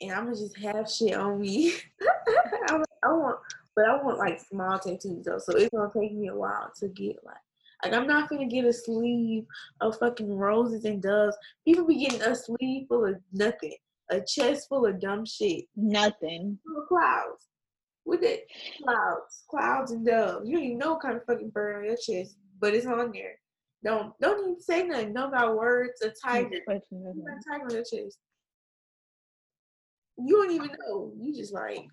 and 0.00 0.12
I'm 0.12 0.24
gonna 0.24 0.36
just 0.36 0.56
have 0.58 0.88
shit 0.88 1.14
on 1.14 1.40
me. 1.40 1.72
I, 2.68 2.82
I 3.02 3.08
want, 3.08 3.38
but 3.74 3.86
I 3.86 4.02
want 4.02 4.18
like 4.18 4.40
small 4.40 4.78
tattoos 4.78 5.24
though, 5.24 5.38
so 5.38 5.56
it's 5.56 5.70
gonna 5.70 5.90
take 5.92 6.14
me 6.14 6.28
a 6.28 6.34
while 6.34 6.70
to 6.76 6.88
get 6.88 7.16
like. 7.24 7.36
Like 7.84 7.92
I'm 7.92 8.06
not 8.06 8.30
gonna 8.30 8.46
get 8.46 8.64
a 8.64 8.72
sleeve 8.72 9.44
of 9.80 9.98
fucking 9.98 10.32
roses 10.32 10.84
and 10.84 11.02
doves. 11.02 11.36
People 11.66 11.86
be 11.86 12.06
getting 12.06 12.22
a 12.22 12.34
sleeve 12.34 12.86
full 12.88 13.04
of 13.04 13.16
nothing, 13.32 13.76
a 14.10 14.20
chest 14.20 14.68
full 14.68 14.86
of 14.86 15.00
dumb 15.00 15.26
shit, 15.26 15.64
nothing. 15.76 16.58
full 16.66 16.82
of 16.82 16.88
clouds. 16.88 17.48
With 18.06 18.22
it, 18.22 18.46
clouds, 18.82 19.44
clouds 19.50 19.90
and 19.90 20.06
doves. 20.06 20.48
You 20.48 20.56
don't 20.56 20.64
even 20.64 20.78
know 20.78 20.92
what 20.92 21.02
kind 21.02 21.16
of 21.16 21.24
fucking 21.24 21.50
bird 21.50 21.76
on 21.76 21.84
your 21.84 21.96
chest, 21.96 22.36
but 22.60 22.72
it's 22.72 22.86
on 22.86 23.10
there. 23.12 23.34
Don't 23.84 24.12
don't 24.20 24.40
even 24.40 24.60
say 24.60 24.84
nothing. 24.84 25.12
Don't 25.12 25.32
got 25.32 25.56
words. 25.56 26.00
A 26.02 26.10
tiger. 26.24 26.48
You 26.54 26.62
got 26.66 26.76
a 26.76 27.50
tiger 27.50 27.64
on 27.64 27.70
your 27.70 27.80
chest. 27.82 28.18
You 30.18 30.36
don't 30.36 30.52
even 30.52 30.70
know. 30.86 31.12
You 31.18 31.34
just 31.34 31.52
like 31.52 31.86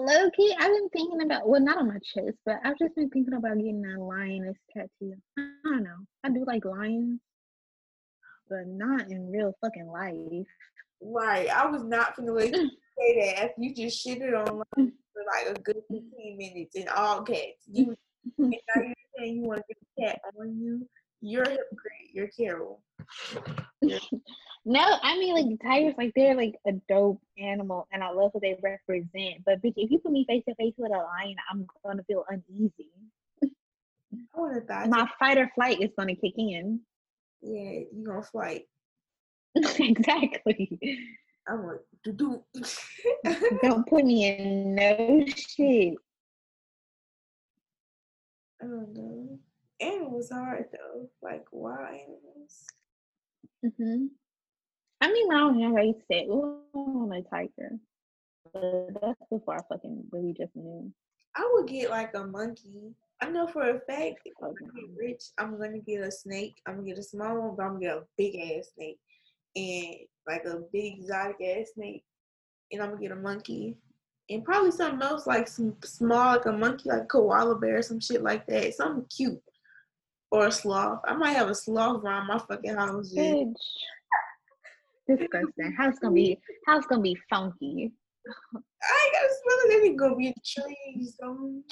Low 0.00 0.30
key, 0.30 0.54
I've 0.56 0.70
been 0.70 0.88
thinking 0.90 1.22
about 1.22 1.48
well, 1.48 1.60
not 1.60 1.78
on 1.78 1.88
my 1.88 1.98
chest, 1.98 2.38
but 2.46 2.60
I've 2.62 2.78
just 2.78 2.94
been 2.94 3.10
thinking 3.10 3.34
about 3.34 3.56
getting 3.56 3.84
a 3.84 4.00
lioness 4.00 4.56
tattoo. 4.72 5.14
I 5.36 5.42
don't 5.64 5.82
know. 5.82 5.96
I 6.22 6.28
do 6.28 6.44
like 6.46 6.64
lions, 6.64 7.20
but 8.48 8.68
not 8.68 9.10
in 9.10 9.28
real 9.28 9.52
fucking 9.60 9.88
life. 9.88 10.46
right. 11.02 11.48
I 11.48 11.66
was 11.66 11.82
not 11.82 12.14
gonna 12.14 12.30
let 12.30 12.54
you 12.54 12.70
say 12.98 13.20
that 13.20 13.44
after 13.44 13.62
you 13.62 13.74
just 13.74 14.06
shitted 14.06 14.34
on 14.34 14.58
like, 14.58 14.66
for 14.76 15.22
like 15.26 15.56
a 15.56 15.60
good 15.60 15.82
fifteen 15.90 16.36
minutes 16.38 16.74
in 16.74 16.88
all 16.88 17.22
cats. 17.22 17.64
You 17.70 17.86
mm-hmm. 17.86 18.44
and 18.44 18.52
now 18.52 18.82
you're 18.82 18.94
saying 19.18 19.36
you 19.36 19.42
want 19.42 19.62
to 19.68 19.74
get 19.74 20.06
a 20.06 20.12
cat 20.12 20.20
on 20.40 20.58
you. 20.58 20.88
You're 21.20 21.42
a 21.42 21.50
hypocrite. 21.50 22.12
You're 22.12 22.28
Carol. 22.28 22.82
No, 24.70 24.84
I 25.02 25.18
mean 25.18 25.34
like 25.34 25.46
the 25.46 25.66
tigers, 25.66 25.94
like 25.96 26.12
they're 26.14 26.34
like 26.34 26.54
a 26.66 26.72
dope 26.90 27.22
animal, 27.38 27.88
and 27.90 28.04
I 28.04 28.10
love 28.10 28.32
what 28.34 28.42
they 28.42 28.54
represent. 28.62 29.42
But 29.46 29.62
bitch, 29.62 29.72
if 29.76 29.90
you 29.90 29.98
put 29.98 30.12
me 30.12 30.26
face 30.28 30.42
to 30.46 30.54
face 30.56 30.74
with 30.76 30.92
a 30.92 30.98
lion, 30.98 31.36
I'm 31.50 31.66
gonna 31.82 32.02
feel 32.02 32.26
uneasy. 32.28 32.90
I 33.42 33.46
would 34.36 34.56
have 34.56 34.66
thought. 34.66 34.90
My 34.90 35.08
fight 35.18 35.38
or 35.38 35.50
flight 35.54 35.80
is 35.80 35.88
gonna 35.98 36.16
kick 36.16 36.34
in. 36.36 36.80
yeah, 37.40 37.80
you 37.90 38.04
gonna 38.06 38.22
fight. 38.22 38.64
exactly. 39.54 40.78
I'm 41.48 41.66
like, 41.66 41.80
do 42.04 42.12
do. 42.12 42.44
Don't 43.62 43.86
put 43.86 44.04
me 44.04 44.26
in 44.28 44.74
no 44.74 45.24
shit. 45.26 45.94
I 48.62 48.66
don't 48.66 48.92
know. 48.94 49.38
Animals 49.80 50.30
are 50.30 50.44
hard 50.44 50.66
though. 50.72 51.08
Like 51.22 51.46
wild 51.52 51.88
animals. 51.88 52.66
hmm 53.62 54.06
I 55.00 55.12
mean, 55.12 55.32
I 55.32 55.38
don't 55.38 55.60
know 55.60 55.76
how 55.76 55.82
you 55.82 55.94
say, 56.10 56.26
"Oh, 56.28 56.62
I 56.74 56.78
want 56.78 57.14
a 57.14 57.22
tiger," 57.22 57.78
but 58.52 59.00
that's 59.00 59.20
before 59.30 59.54
I 59.54 59.62
fucking 59.68 60.04
really 60.10 60.32
just 60.32 60.56
knew. 60.56 60.92
I 61.36 61.48
would 61.54 61.68
get 61.68 61.90
like 61.90 62.14
a 62.14 62.24
monkey. 62.24 62.94
I 63.20 63.30
know 63.30 63.46
for 63.46 63.62
a 63.62 63.80
fact 63.80 64.20
if 64.24 64.34
I 64.42 64.46
Okay. 64.46 64.64
get 64.74 64.90
rich, 64.98 65.22
I'm 65.38 65.56
gonna 65.58 65.78
get 65.78 66.02
a 66.02 66.10
snake. 66.10 66.60
I'm 66.66 66.76
gonna 66.76 66.88
get 66.88 66.98
a 66.98 67.02
small 67.02 67.38
one, 67.40 67.56
but 67.56 67.62
I'm 67.62 67.72
gonna 67.74 67.80
get 67.80 67.96
a 67.96 68.06
big 68.16 68.34
ass 68.36 68.70
snake 68.74 68.98
and 69.58 69.96
like 70.26 70.44
a 70.44 70.60
big 70.72 71.00
exotic 71.00 71.36
ass 71.42 71.68
snake, 71.74 72.04
and 72.72 72.82
I'm 72.82 72.90
gonna 72.90 73.00
get 73.00 73.12
a 73.12 73.16
monkey 73.16 73.76
and 74.30 74.44
probably 74.44 74.70
something 74.70 75.02
else 75.02 75.26
like 75.26 75.48
some 75.48 75.74
small, 75.82 76.36
like 76.36 76.46
a 76.46 76.52
monkey, 76.52 76.90
like 76.90 77.02
a 77.02 77.06
koala 77.06 77.56
bear, 77.58 77.80
some 77.82 78.00
shit 78.00 78.22
like 78.22 78.46
that, 78.46 78.74
something 78.74 79.06
cute, 79.14 79.42
or 80.30 80.46
a 80.46 80.52
sloth. 80.52 81.00
I 81.06 81.14
might 81.14 81.32
have 81.32 81.48
a 81.48 81.54
sloth 81.54 82.04
around 82.04 82.26
my 82.26 82.38
fucking 82.38 82.74
house. 82.74 83.14
Bitch, 83.16 83.54
disgusting. 85.08 85.74
How's 85.76 85.98
gonna 85.98 86.14
be? 86.14 86.38
How's 86.66 86.86
gonna 86.86 87.02
be 87.02 87.16
funky? 87.30 87.92
I 88.54 89.04
ain't 89.04 89.14
gotta 89.14 89.34
smell 89.42 89.58
it. 89.64 89.80
They 89.80 89.88
can 89.88 89.96
go 89.96 90.14
be 90.14 90.26
in 90.26 90.34
the 90.36 90.62
trees. 90.62 91.16
Um, 91.22 91.64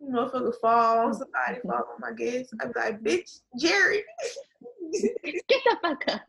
motherfucker 0.00 0.54
fall. 0.60 1.12
Somebody 1.12 1.60
fall 1.66 1.88
on 1.92 2.00
my 2.00 2.12
guess. 2.12 2.46
I'm 2.60 2.72
like, 2.76 3.02
bitch, 3.02 3.40
Jerry. 3.58 4.04
Get 4.92 5.62
the 5.64 5.76
fuck 5.82 6.04
up. 6.08 6.20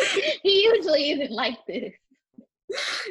he 0.42 0.64
usually 0.64 1.10
isn't 1.10 1.32
like 1.32 1.58
this. 1.66 1.92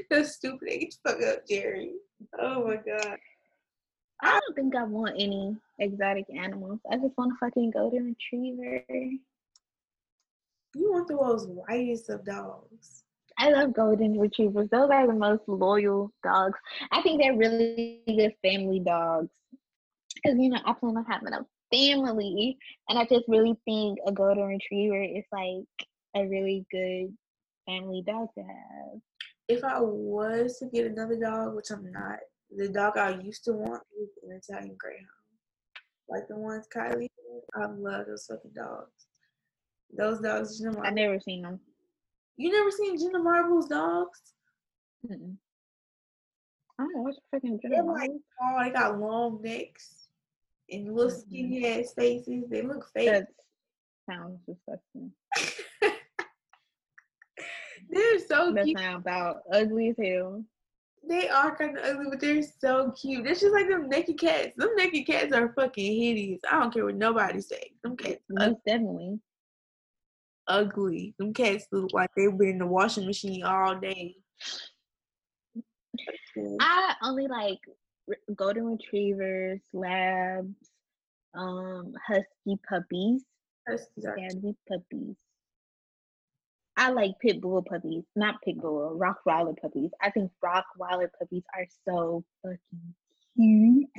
That's 0.10 0.36
stupid. 0.36 0.62
The 0.70 0.92
fuck 1.06 1.22
up, 1.24 1.48
Jerry. 1.48 1.94
Oh 2.40 2.66
my 2.66 2.76
god. 2.76 3.18
I 4.22 4.40
don't 4.40 4.56
think 4.56 4.76
I 4.76 4.84
want 4.84 5.16
any 5.18 5.56
exotic 5.80 6.26
animals. 6.36 6.80
I 6.92 6.98
just 6.98 7.18
want 7.18 7.34
a 7.34 7.46
fucking 7.46 7.72
golden 7.72 8.16
retriever. 8.16 8.84
You 10.76 10.92
want 10.92 11.08
the 11.08 11.16
most 11.16 11.48
whitest 11.50 12.10
of 12.10 12.26
dogs. 12.26 13.04
I 13.38 13.50
love 13.52 13.74
golden 13.74 14.20
retrievers. 14.20 14.68
Those 14.70 14.90
are 14.92 15.08
the 15.08 15.14
most 15.14 15.44
loyal 15.48 16.12
dogs. 16.24 16.60
I 16.92 17.02
think 17.02 17.22
they're 17.22 17.38
really 17.38 18.02
good 18.06 18.34
family 18.44 18.82
dogs. 18.86 19.30
Because, 20.16 20.38
you 20.38 20.50
know, 20.50 20.60
I 20.66 20.74
plan 20.74 20.98
on 20.98 21.06
having 21.06 21.34
a 21.34 21.46
family. 21.72 22.58
And 22.90 23.00
I 23.00 23.06
just 23.06 23.24
really 23.30 23.58
think 23.64 24.00
a 24.06 24.12
golden 24.12 24.44
retriever 24.44 25.02
is 25.02 25.24
like 25.32 25.89
a 26.16 26.26
really 26.28 26.66
good 26.72 27.16
family 27.66 28.04
dog 28.06 28.30
to 28.36 28.42
have. 28.42 29.02
If 29.48 29.64
I 29.64 29.80
was 29.82 30.58
to 30.60 30.66
get 30.68 30.86
another 30.88 31.20
dog, 31.20 31.56
which 31.56 31.72
I'm 31.72 31.92
not, 31.92 32.20
the 32.56 32.70
dog 32.70 32.98
I 32.98 33.20
used 33.20 33.44
to 33.46 33.54
want 33.54 33.84
was 33.96 34.10
an 34.24 34.32
Italian 34.38 34.76
Greyhound. 34.78 35.08
Like 36.08 36.28
the 36.28 36.36
ones 36.38 36.68
Kylie. 36.74 37.08
I 37.56 37.66
love 37.66 38.08
those 38.08 38.26
fucking 38.26 38.52
dogs. 38.56 38.92
Those 39.96 40.20
dogs, 40.20 40.60
Jenna 40.60 40.80
I've 40.82 40.94
never 40.94 41.20
seen 41.20 41.44
them. 41.44 41.60
You 42.38 42.52
never 42.52 42.72
seen 42.72 42.98
Jenna 42.98 43.20
Marbles 43.20 43.68
dogs? 43.68 44.20
Mm-mm. 45.08 45.36
I 46.80 46.84
don't 46.84 46.96
know 46.96 47.02
what's 47.02 47.20
freaking 47.34 47.60
They're 47.62 47.84
like 47.84 48.10
tall, 48.40 48.64
they 48.64 48.70
got 48.72 49.00
long 49.00 49.42
necks 49.42 50.08
and 50.72 50.94
little 50.96 51.12
Mhm. 51.12 51.22
skinny 51.28 51.68
ass 51.68 51.94
faces. 51.94 52.46
They 52.50 52.62
look 52.62 52.88
fake. 52.94 53.10
That 53.10 53.28
sounds 54.10 54.40
disgusting. 54.46 55.12
they're 57.90 58.20
so 58.20 58.54
cute. 58.54 58.78
sounds 58.78 59.02
about 59.02 59.42
ugly 59.52 59.90
as 59.90 59.96
hell. 59.98 60.44
They 61.08 61.30
are 61.30 61.56
kind 61.56 61.78
of 61.78 61.84
ugly, 61.86 62.08
but 62.10 62.20
they're 62.20 62.44
so 62.44 62.92
cute. 62.92 63.24
They're 63.24 63.34
just 63.34 63.54
like 63.54 63.68
them 63.70 63.90
naked 63.90 64.20
cats. 64.20 64.52
Them 64.58 64.76
naked 64.76 65.08
cats 65.08 65.34
are 65.34 65.54
fucking 65.54 66.02
hideous. 66.02 66.42
I 66.50 66.60
don't 66.60 66.74
care 66.74 66.86
what 66.86 66.96
nobody 66.96 67.42
say. 67.42 67.72
Them 67.84 67.96
cats 67.96 68.22
Most 68.30 68.58
definitely. 68.66 69.20
ugly. 70.48 71.16
Them 71.18 71.34
cats 71.34 71.68
look 71.72 71.94
like 71.94 72.10
they've 72.16 72.38
been 72.38 72.50
in 72.50 72.58
the 72.60 72.68
washing 72.68 73.06
machine 73.06 73.44
all 73.44 73.76
day. 73.76 74.16
I 76.60 76.96
only 77.04 77.28
like 77.28 77.60
golden 78.36 78.66
retrievers, 78.66 79.62
labs, 79.74 80.54
um, 81.36 81.94
husky 82.08 82.60
puppies, 82.68 83.24
Huskies 83.68 84.06
are 84.06 84.16
puppies. 84.68 85.16
I 86.80 86.92
like 86.92 87.12
pit 87.22 87.42
bull 87.42 87.62
puppies, 87.62 88.06
not 88.16 88.42
pit 88.42 88.58
bull, 88.58 88.98
Rottweiler 88.98 89.54
puppies. 89.62 89.92
I 90.02 90.12
think 90.12 90.32
Rottweiler 90.42 91.10
puppies 91.20 91.44
are 91.54 91.68
so 91.86 92.24
fucking 92.42 92.94
cute. 93.36 93.90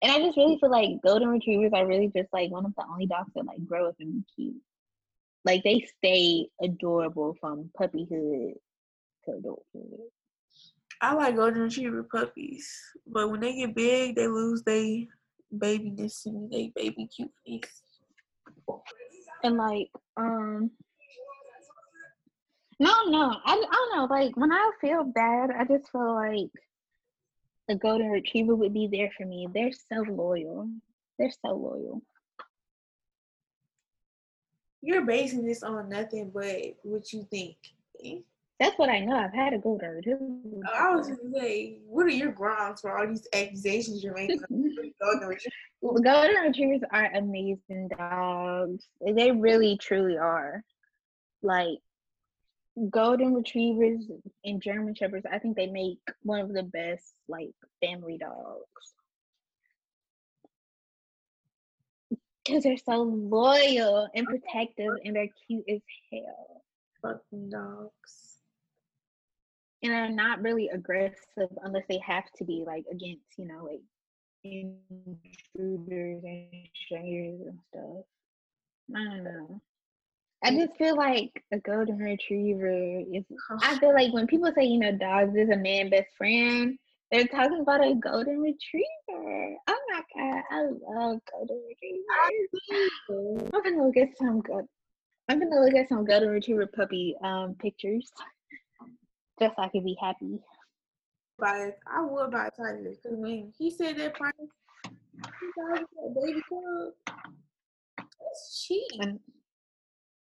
And 0.00 0.12
I 0.12 0.20
just 0.20 0.36
really 0.36 0.58
feel 0.60 0.70
like 0.70 1.02
golden 1.04 1.28
retrievers 1.28 1.72
are 1.74 1.88
really 1.88 2.06
just 2.16 2.28
like 2.32 2.52
one 2.52 2.64
of 2.64 2.72
the 2.76 2.84
only 2.88 3.06
dogs 3.06 3.32
that 3.34 3.46
like 3.46 3.66
grow 3.66 3.88
up 3.88 3.96
and 3.98 4.12
be 4.12 4.24
cute. 4.36 4.62
Like 5.44 5.64
they 5.64 5.88
stay 5.98 6.46
adorable 6.62 7.36
from 7.40 7.68
puppyhood 7.76 8.52
to 9.24 9.30
adulthood. 9.32 9.98
I 11.00 11.14
like 11.14 11.34
golden 11.34 11.62
retriever 11.62 12.04
puppies, 12.04 12.72
but 13.08 13.28
when 13.28 13.40
they 13.40 13.56
get 13.56 13.74
big, 13.74 14.14
they 14.14 14.28
lose 14.28 14.62
their 14.62 14.98
babyness 15.52 16.26
and 16.26 16.48
they 16.48 16.72
baby 16.76 17.08
cuteness. 17.08 17.82
and 19.42 19.56
like 19.56 19.88
um 20.16 20.70
no 22.78 22.92
no 23.06 23.36
I, 23.44 23.52
I 23.52 23.54
don't 23.54 23.96
know 23.96 24.06
like 24.10 24.36
when 24.36 24.52
i 24.52 24.70
feel 24.80 25.04
bad 25.04 25.50
i 25.50 25.64
just 25.64 25.90
feel 25.90 26.14
like 26.14 26.50
a 27.68 27.74
golden 27.74 28.08
retriever 28.10 28.54
would 28.54 28.72
be 28.72 28.88
there 28.90 29.10
for 29.16 29.26
me. 29.26 29.46
They're 29.52 29.72
so 29.72 30.02
loyal. 30.10 30.68
They're 31.18 31.30
so 31.30 31.54
loyal. 31.54 32.02
You're 34.80 35.04
basing 35.04 35.44
this 35.44 35.62
on 35.62 35.88
nothing 35.88 36.30
but 36.32 36.54
what 36.82 37.12
you 37.12 37.26
think. 37.30 37.56
that's 38.60 38.78
what 38.78 38.88
i 38.88 39.00
know. 39.00 39.16
I've 39.16 39.34
had 39.34 39.52
a 39.52 39.58
golden 39.58 39.90
retriever. 39.90 40.24
I 40.72 40.94
was 40.94 41.08
just 41.08 41.20
say, 41.34 41.78
what 41.86 42.06
are 42.06 42.10
your 42.10 42.32
grounds 42.32 42.80
for 42.80 42.96
all 42.96 43.06
these 43.06 43.26
accusations 43.34 44.02
you're 44.02 44.14
making? 44.14 44.40
Golden 45.02 45.36
golden 46.02 46.36
retrievers 46.36 46.82
are 46.92 47.12
amazing 47.14 47.88
dogs. 47.96 48.86
They 49.04 49.32
really 49.32 49.76
truly 49.78 50.16
are. 50.16 50.62
Like 51.42 51.78
golden 52.90 53.34
retrievers 53.34 54.04
and 54.44 54.62
german 54.62 54.94
shepherds 54.94 55.26
i 55.32 55.38
think 55.38 55.56
they 55.56 55.66
make 55.66 55.98
one 56.22 56.40
of 56.40 56.52
the 56.52 56.62
best 56.62 57.14
like 57.28 57.50
family 57.82 58.18
dogs. 58.18 58.94
Because 62.44 62.62
they're 62.64 62.78
so 62.78 63.02
loyal 63.02 64.08
and 64.14 64.26
protective 64.26 64.92
and 65.04 65.14
they're 65.16 65.28
cute 65.46 65.64
as 65.68 65.82
hell. 66.10 66.62
Fucking 67.02 67.50
dogs. 67.50 68.38
and 69.82 69.92
they're 69.92 70.10
not 70.10 70.42
really 70.42 70.68
aggressive 70.68 71.50
unless 71.62 71.84
they 71.88 71.98
have 72.06 72.24
to 72.36 72.44
be 72.44 72.64
like 72.66 72.84
against 72.90 73.26
you 73.36 73.46
know 73.46 73.64
like 73.64 73.82
intruders 74.44 76.22
and 76.24 76.68
strangers 76.74 77.40
and 77.46 77.58
stuff. 77.70 78.04
I 78.96 79.04
don't 79.04 79.24
know 79.24 79.60
i 80.44 80.50
just 80.50 80.76
feel 80.76 80.96
like 80.96 81.42
a 81.52 81.58
golden 81.58 81.98
retriever 81.98 83.00
is 83.12 83.24
i 83.62 83.76
feel 83.78 83.92
like 83.92 84.12
when 84.12 84.26
people 84.26 84.50
say 84.54 84.64
you 84.64 84.78
know 84.78 84.92
dogs 84.92 85.34
is 85.36 85.50
a 85.50 85.56
man 85.56 85.90
best 85.90 86.08
friend 86.16 86.78
they're 87.10 87.26
talking 87.26 87.60
about 87.60 87.82
a 87.82 87.94
golden 87.94 88.38
retriever. 88.40 89.56
Oh 89.66 89.80
my 89.90 90.02
god 90.14 90.42
i 90.50 90.62
love 90.62 91.20
golden 91.32 91.62
retrievers. 91.66 93.50
I'm 93.54 93.62
gonna 93.62 93.86
look 93.86 93.96
at 93.96 94.16
some 94.18 94.40
good 94.40 94.66
i'm 95.28 95.38
gonna 95.38 95.60
look 95.60 95.74
at 95.74 95.88
some 95.88 96.04
golden 96.04 96.28
retriever 96.28 96.66
puppy 96.66 97.16
um 97.22 97.54
pictures 97.58 98.10
just 99.40 99.56
so 99.56 99.62
i 99.62 99.68
can 99.68 99.84
be 99.84 99.96
happy. 100.00 100.40
Buy, 101.38 101.72
I 101.86 102.02
would 102.02 102.32
buy 102.32 102.48
a 102.48 102.50
tiger 102.50 102.90
because 102.90 103.16
when 103.16 103.52
he 103.56 103.70
said 103.70 103.96
that 103.98 104.14
price, 104.14 104.32
$2,000 104.84 105.84
a 106.04 106.20
baby 106.20 106.42
cub, 106.48 107.16
that's 108.18 108.66
cheap. 108.66 108.82
and 108.98 109.20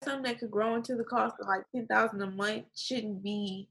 Something 0.05 0.23
that 0.23 0.39
could 0.39 0.51
grow 0.51 0.75
into 0.75 0.95
the 0.95 1.03
cost 1.03 1.35
of 1.41 1.47
like 1.47 1.63
ten 1.73 1.87
thousand 1.87 2.21
a 2.21 2.29
month 2.29 2.65
shouldn't 2.75 3.23
be 3.23 3.67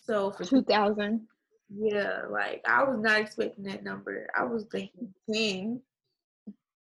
so 0.00 0.30
for 0.30 0.44
2000 0.44 1.26
Yeah, 1.68 2.22
like 2.30 2.62
I 2.66 2.84
was 2.84 3.00
not 3.00 3.20
expecting 3.20 3.64
that 3.64 3.84
number. 3.84 4.28
I 4.36 4.44
was 4.44 4.64
thinking 4.70 5.12
ten. 5.32 5.82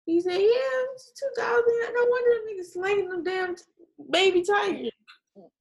He 0.06 0.20
said, 0.22 0.34
"Yeah, 0.34 0.84
it's 0.93 1.12
two 1.20 1.30
thousand. 1.38 1.74
No 1.93 2.06
wonder 2.10 2.30
them 2.36 2.43
niggas 2.49 2.74
slaying 2.74 3.10
them 3.10 3.24
damn 3.24 3.56
baby 4.10 4.43
tigers. 4.43 4.89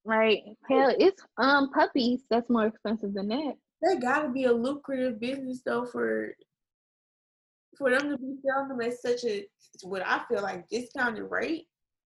right 0.05 0.43
hell 0.69 0.95
it's 0.99 1.23
um 1.39 1.71
puppies 1.71 2.21
that's 2.29 2.51
more 2.51 2.67
expensive 2.67 3.15
than 3.15 3.29
that 3.29 3.55
That 3.83 4.01
gotta 4.03 4.29
be 4.29 4.45
a 4.45 4.53
lucrative 4.53 5.19
business 5.21 5.63
though 5.65 5.87
for 5.87 6.35
for 7.79 7.91
them 7.91 8.11
to 8.11 8.19
be 8.19 8.35
selling 8.45 8.69
them 8.69 8.81
at 8.81 8.99
such 8.99 9.25
a 9.25 9.47
what 9.83 10.03
I 10.07 10.23
feel 10.29 10.43
like 10.43 10.69
discounted 10.69 11.31
rate. 11.31 11.67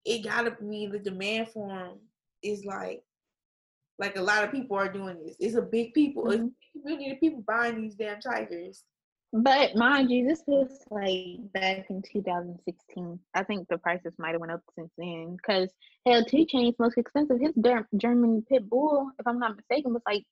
It 0.05 0.23
gotta 0.23 0.55
mean 0.61 0.91
the 0.91 0.99
demand 0.99 1.49
for 1.49 1.67
them 1.67 1.99
is 2.41 2.65
like 2.65 3.03
like 3.99 4.15
a 4.17 4.21
lot 4.21 4.43
of 4.43 4.51
people 4.51 4.75
are 4.75 4.91
doing 4.91 5.23
this. 5.23 5.35
It's 5.39 5.55
a 5.55 5.61
big 5.61 5.93
people, 5.93 6.29
it's 6.31 6.41
a 6.41 6.45
Mhm. 6.45 6.53
big 6.73 6.81
community 6.81 7.11
of 7.11 7.19
people 7.19 7.41
buying 7.41 7.81
these 7.81 7.95
damn 7.95 8.19
tigers. 8.19 8.83
But 9.31 9.75
mind 9.75 10.11
you, 10.11 10.27
this 10.27 10.43
was 10.45 10.83
like 10.91 11.51
back 11.53 11.89
in 11.89 12.01
2016. 12.01 13.19
I 13.33 13.43
think 13.43 13.67
the 13.67 13.77
prices 13.77 14.13
might 14.19 14.31
have 14.31 14.41
went 14.41 14.51
up 14.51 14.61
since 14.75 14.91
then. 14.97 15.37
Cause 15.45 15.69
hell, 16.05 16.23
2 16.25 16.45
Chainz 16.45 16.77
most 16.79 16.97
expensive. 16.97 17.39
His 17.39 17.53
German 17.97 18.43
pit 18.43 18.69
bull, 18.69 19.11
if 19.19 19.25
I'm 19.27 19.39
not 19.39 19.55
mistaken, 19.55 19.93
was 19.93 20.03
like 20.05 20.23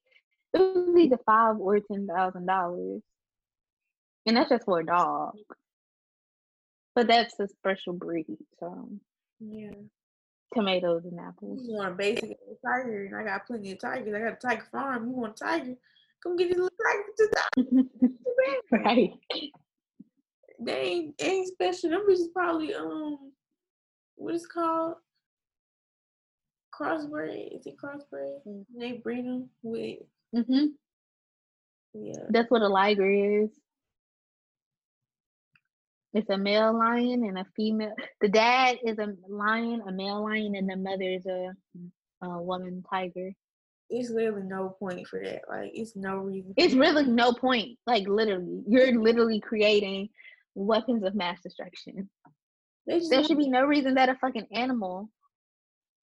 it 0.53 0.59
was 0.59 0.97
either 0.97 1.17
five 1.25 1.57
or 1.59 1.79
ten 1.79 2.07
thousand 2.07 2.45
dollars, 2.45 3.01
and 4.25 4.37
that's 4.37 4.49
just 4.49 4.65
for 4.65 4.79
a 4.79 4.85
dog. 4.85 5.35
But 6.93 7.07
that's 7.07 7.39
a 7.39 7.47
special 7.47 7.93
breed, 7.93 8.37
so 8.59 8.89
yeah. 9.41 9.71
Tomatoes 10.53 11.05
and 11.05 11.19
apples. 11.19 11.61
You 11.63 11.75
want 11.75 11.93
a 11.93 11.95
basic 11.95 12.37
tiger, 12.65 13.05
and 13.05 13.15
I 13.15 13.23
got 13.23 13.47
plenty 13.47 13.71
of 13.71 13.79
tigers. 13.79 14.13
I 14.13 14.19
got 14.19 14.33
a 14.33 14.35
tiger 14.35 14.67
farm. 14.71 15.07
You 15.07 15.15
want 15.15 15.39
a 15.41 15.43
tiger? 15.43 15.75
Come 16.21 16.35
get 16.35 16.49
your 16.49 16.63
little 16.63 16.77
tiger. 17.57 17.83
right. 18.71 19.11
They 20.59 20.73
ain't, 20.73 21.17
they 21.17 21.25
ain't 21.25 21.47
special. 21.47 21.89
Them 21.89 22.05
bitches 22.07 22.31
probably 22.33 22.75
um, 22.75 23.31
what 24.15 24.35
is 24.35 24.45
called? 24.45 24.95
Crossbred. 26.77 27.57
Is 27.57 27.65
it 27.65 27.77
crossbred? 27.77 28.41
Mm-hmm. 28.47 28.79
They 28.79 28.91
breed 28.93 29.25
them 29.25 29.49
with. 29.63 29.99
Mhm. 30.35 30.73
Yeah. 31.93 32.25
That's 32.29 32.51
what 32.51 32.61
a 32.61 32.67
liger 32.67 33.09
is. 33.09 33.49
It's 36.13 36.29
a 36.29 36.37
male 36.37 36.77
lion 36.77 37.23
and 37.23 37.37
a 37.37 37.45
female. 37.55 37.93
The 38.19 38.27
dad 38.27 38.79
is 38.83 38.97
a 38.99 39.13
lion, 39.29 39.81
a 39.87 39.91
male 39.91 40.23
lion, 40.23 40.55
and 40.55 40.69
the 40.69 40.75
mother 40.75 41.03
is 41.03 41.25
a, 41.25 41.51
a 42.21 42.41
woman 42.41 42.83
tiger. 42.89 43.31
It's 43.89 44.09
literally 44.09 44.43
no 44.43 44.75
point 44.77 45.07
for 45.07 45.21
that. 45.23 45.41
Like, 45.49 45.71
it's 45.73 45.95
no 45.95 46.17
reason. 46.17 46.53
It's 46.57 46.73
really 46.73 47.05
no 47.05 47.33
point. 47.33 47.77
Like, 47.85 48.07
literally, 48.07 48.63
you're 48.67 48.99
literally 48.99 49.39
creating 49.39 50.09
weapons 50.53 51.03
of 51.03 51.15
mass 51.15 51.39
destruction. 51.41 52.09
There 52.85 53.23
should 53.23 53.37
be 53.37 53.49
no 53.49 53.63
reason 53.63 53.93
that 53.95 54.09
a 54.09 54.15
fucking 54.15 54.47
animal 54.51 55.09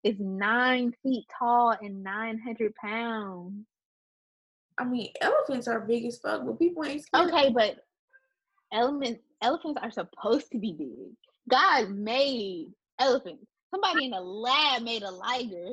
is 0.03 0.15
nine 0.19 0.93
feet 1.01 1.25
tall 1.39 1.75
and 1.81 2.03
900 2.03 2.75
pounds. 2.75 3.65
I 4.77 4.85
mean, 4.85 5.09
elephants 5.21 5.67
are 5.67 5.79
big 5.81 6.05
as 6.05 6.17
fuck, 6.17 6.45
but 6.45 6.59
people 6.59 6.83
ain't 6.83 7.03
scared. 7.03 7.29
Okay, 7.29 7.51
but 7.51 7.77
element 8.73 9.19
elephants 9.43 9.79
are 9.83 9.91
supposed 9.91 10.51
to 10.51 10.57
be 10.57 10.73
big. 10.73 11.13
God 11.49 11.91
made 11.91 12.67
elephants. 12.99 13.45
Somebody 13.69 14.05
in 14.05 14.11
the 14.11 14.21
lab 14.21 14.81
made 14.83 15.03
a 15.03 15.11
liger. 15.11 15.67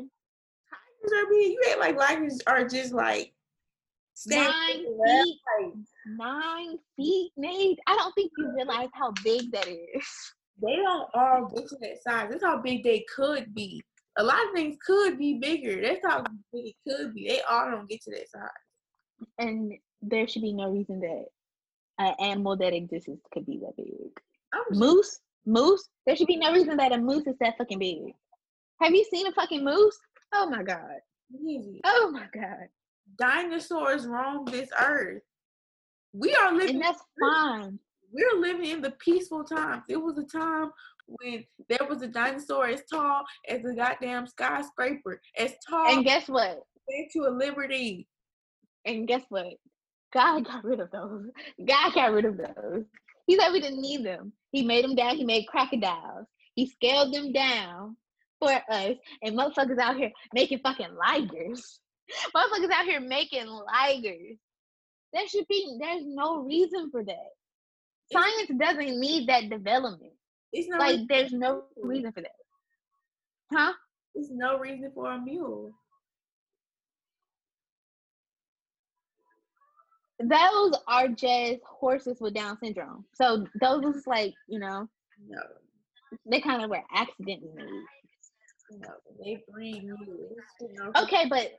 Tigers 0.71 1.13
are 1.17 1.31
big. 1.31 1.53
You 1.53 1.63
ain't 1.69 1.81
like 1.81 1.97
ligers 1.97 2.39
are 2.47 2.67
just 2.67 2.93
like 2.93 3.33
nine 4.27 4.53
feet. 4.79 4.97
Like, 4.99 5.75
nine 6.07 6.79
feet, 6.97 7.33
Nate. 7.37 7.79
I 7.87 7.97
don't 7.97 8.13
think 8.15 8.33
you 8.37 8.53
realize 8.55 8.89
how 8.95 9.13
big 9.25 9.53
that 9.53 9.69
is. 9.69 10.07
They 10.63 10.77
don't 10.77 11.09
all 11.15 11.51
get 11.55 11.69
to 11.69 11.77
that 11.81 12.03
size. 12.03 12.29
That's 12.31 12.45
how 12.45 12.61
big 12.61 12.85
they 12.85 13.05
could 13.15 13.55
be. 13.55 13.83
A 14.19 14.23
lot 14.23 14.45
of 14.47 14.55
things 14.55 14.77
could 14.85 15.19
be 15.19 15.39
bigger. 15.39 15.81
That's 15.81 16.05
how 16.05 16.25
big 16.53 16.67
it 16.67 16.75
could 16.87 17.15
be. 17.15 17.29
They 17.29 17.41
all 17.49 17.71
don't 17.71 17.89
get 17.89 18.03
to 18.03 18.11
that 18.11 18.29
size. 18.29 19.29
And 19.39 19.73
there 20.03 20.27
should 20.27 20.43
be 20.43 20.53
no 20.53 20.71
reason 20.71 21.01
that 21.01 21.27
an 22.01 22.15
animal 22.19 22.57
that 22.57 22.75
exists 22.75 23.09
could 23.33 23.47
be 23.47 23.59
that 23.59 23.77
big. 23.77 24.11
Moose, 24.71 25.21
moose. 25.47 25.89
There 26.07 26.17
should 26.17 26.27
be 26.27 26.37
no 26.37 26.53
reason 26.53 26.77
that 26.79 26.93
a 26.93 26.99
moose 26.99 27.27
is 27.27 27.37
that 27.41 27.57
fucking 27.59 27.79
big. 27.79 28.15
Have 28.81 28.95
you 28.95 29.05
seen 29.05 29.27
a 29.27 29.33
fucking 29.33 29.65
moose? 29.65 29.99
Oh 30.33 30.49
my 30.49 30.63
god. 30.63 31.01
Easy. 31.33 31.81
Oh 31.85 32.11
my 32.13 32.27
god. 32.33 32.69
Dinosaurs 33.19 34.07
roam 34.07 34.47
this 34.47 34.71
earth. 34.81 35.23
We 36.13 36.35
are 36.35 36.53
living. 36.53 36.77
And 36.77 36.85
that's 36.85 37.03
fine. 37.21 37.79
We're 38.13 38.41
living 38.41 38.71
in 38.71 38.81
the 38.81 38.93
peaceful 38.93 39.45
times. 39.45 39.83
It 39.89 39.97
was 39.97 40.19
a 40.19 40.25
time 40.25 40.71
when 41.07 41.45
there 41.69 41.87
was 41.89 42.03
a 42.03 42.09
dinosaur 42.09 42.67
as 42.67 42.83
tall 42.91 43.23
as 43.49 43.65
a 43.65 43.75
goddamn 43.75 44.27
skyscraper, 44.27 45.21
as 45.39 45.53
tall. 45.69 45.93
And 45.95 46.05
guess 46.05 46.29
what? 46.29 46.63
Statue 46.89 47.27
of 47.27 47.37
Liberty. 47.37 48.09
And 48.85 49.07
guess 49.07 49.23
what? 49.29 49.55
God 50.13 50.45
got 50.45 50.65
rid 50.65 50.81
of 50.81 50.91
those. 50.91 51.27
God 51.65 51.95
got 51.95 52.13
rid 52.13 52.25
of 52.25 52.37
those. 52.37 52.85
He 53.27 53.39
said 53.39 53.53
we 53.53 53.61
didn't 53.61 53.81
need 53.81 54.05
them. 54.05 54.33
He 54.51 54.63
made 54.63 54.85
them 54.85 54.95
down. 54.95 55.17
He 55.17 55.25
made 55.25 55.47
crocodiles. 55.47 56.27
He 56.55 56.67
scaled 56.67 57.15
them 57.15 57.33
down 57.33 57.97
for 58.41 58.51
us. 58.51 58.97
And 59.23 59.39
motherfuckers 59.39 59.79
out 59.79 59.97
here 59.97 60.11
making 60.35 60.61
fucking 60.61 60.89
ligers. 60.89 61.61
motherfuckers 62.35 62.71
out 62.73 62.87
here 62.87 63.01
making 63.01 63.47
ligers. 63.47 64.39
There 65.13 65.29
should 65.29 65.47
be, 65.49 65.77
there's 65.81 66.05
no 66.05 66.39
reason 66.39 66.91
for 66.91 67.05
that. 67.05 67.29
Science 68.13 68.51
doesn't 68.59 68.99
need 68.99 69.29
that 69.29 69.49
development. 69.49 70.13
It's 70.53 70.69
not 70.69 70.81
like 70.81 71.01
there's 71.09 71.33
no 71.33 71.65
reason 71.81 72.13
for 72.13 72.23
that. 72.23 72.31
Huh? 73.53 73.73
There's 74.15 74.31
no 74.31 74.59
reason 74.59 74.91
for 74.95 75.13
a 75.13 75.21
mule. 75.21 75.73
Those 80.21 80.73
are 80.87 81.09
just 81.09 81.61
horses 81.65 82.19
with 82.21 82.35
Down 82.35 82.59
syndrome. 82.63 83.05
So 83.15 83.47
those 83.61 83.83
was 83.83 84.07
like, 84.07 84.35
you 84.49 84.59
know, 84.59 84.89
no, 85.29 85.41
they 86.31 86.41
kind 86.41 86.63
of 86.63 86.71
were 86.71 86.83
accidentally 86.95 87.51
made. 87.55 87.85
No, 88.79 88.89
they 89.23 89.43
breed 89.53 89.85
mules. 89.85 90.95
Okay, 90.97 91.27
but 91.29 91.53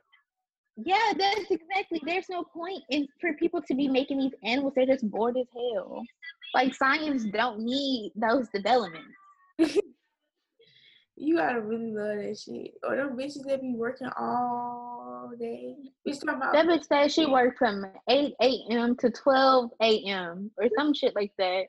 yeah, 0.76 1.12
that's 1.18 1.50
exactly. 1.50 2.00
There's 2.06 2.28
no 2.30 2.44
point 2.44 2.82
in 2.90 3.06
for 3.20 3.34
people 3.34 3.60
to 3.62 3.74
be 3.74 3.88
making 3.88 4.18
these 4.18 4.32
animals. 4.44 4.72
They're 4.74 4.86
just 4.86 5.08
bored 5.10 5.36
as 5.36 5.46
hell. 5.54 6.02
Like 6.54 6.74
science 6.74 7.24
don't 7.32 7.60
need 7.60 8.12
those 8.16 8.48
developments. 8.54 9.14
you 11.22 11.36
gotta 11.36 11.60
really 11.60 11.92
love 11.92 12.18
that 12.18 12.38
shit. 12.38 12.74
Or 12.82 12.96
them 12.96 13.16
bitches 13.16 13.44
that 13.46 13.60
be 13.60 13.74
working 13.74 14.08
all 14.18 15.32
day. 15.38 15.76
Bitch 16.06 16.20
talking 16.20 16.36
about 16.36 16.52
that 16.52 16.66
bitch 16.66 16.86
said 16.86 17.12
she 17.12 17.26
worked 17.26 17.58
from 17.58 17.86
eight 18.08 18.34
a.m. 18.40 18.96
to 18.96 19.10
twelve 19.10 19.70
a.m. 19.80 20.50
or 20.56 20.68
some 20.76 20.92
shit 20.92 21.14
like 21.14 21.32
that. 21.38 21.66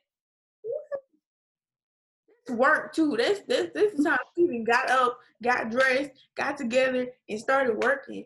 Work 2.50 2.94
too. 2.94 3.16
This 3.16 3.42
this 3.48 3.70
this 3.74 3.94
is 3.94 4.08
how 4.08 4.18
she 4.36 4.44
even 4.44 4.64
got 4.64 4.90
up, 4.90 5.20
got 5.42 5.70
dressed, 5.70 6.12
got 6.36 6.58
together, 6.58 7.08
and 7.30 7.40
started 7.40 7.78
working. 7.78 8.26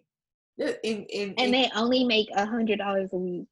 And, 0.59 1.05
and, 1.13 1.35
and 1.37 1.53
they 1.53 1.69
only 1.75 2.03
make 2.03 2.29
a 2.35 2.45
hundred 2.45 2.79
dollars 2.79 3.11
a 3.13 3.17
week. 3.17 3.47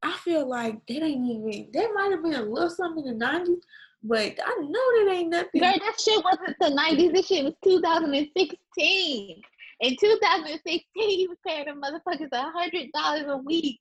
I 0.00 0.16
feel 0.18 0.48
like 0.48 0.86
that 0.86 1.02
ain't 1.02 1.28
even. 1.28 1.70
That 1.72 1.90
might 1.94 2.12
have 2.12 2.22
been 2.22 2.34
a 2.34 2.42
little 2.42 2.70
something 2.70 3.04
in 3.04 3.18
the 3.18 3.26
nineties, 3.26 3.64
but 4.02 4.38
I 4.44 4.54
know 4.60 5.06
that 5.06 5.12
ain't 5.12 5.30
nothing. 5.30 5.60
Girl, 5.60 5.72
that 5.72 6.00
shit 6.00 6.22
wasn't 6.24 6.56
the 6.60 6.66
90s. 6.66 7.12
This 7.12 7.26
shit 7.26 7.44
was 7.44 7.54
2016. 7.64 9.42
In 9.80 9.96
2016, 10.00 10.82
he 10.94 11.28
was 11.28 11.38
paying 11.46 11.66
them 11.66 11.80
motherfuckers 11.80 12.28
a 12.32 12.50
hundred 12.50 12.90
dollars 12.92 13.26
a 13.28 13.36
week. 13.36 13.80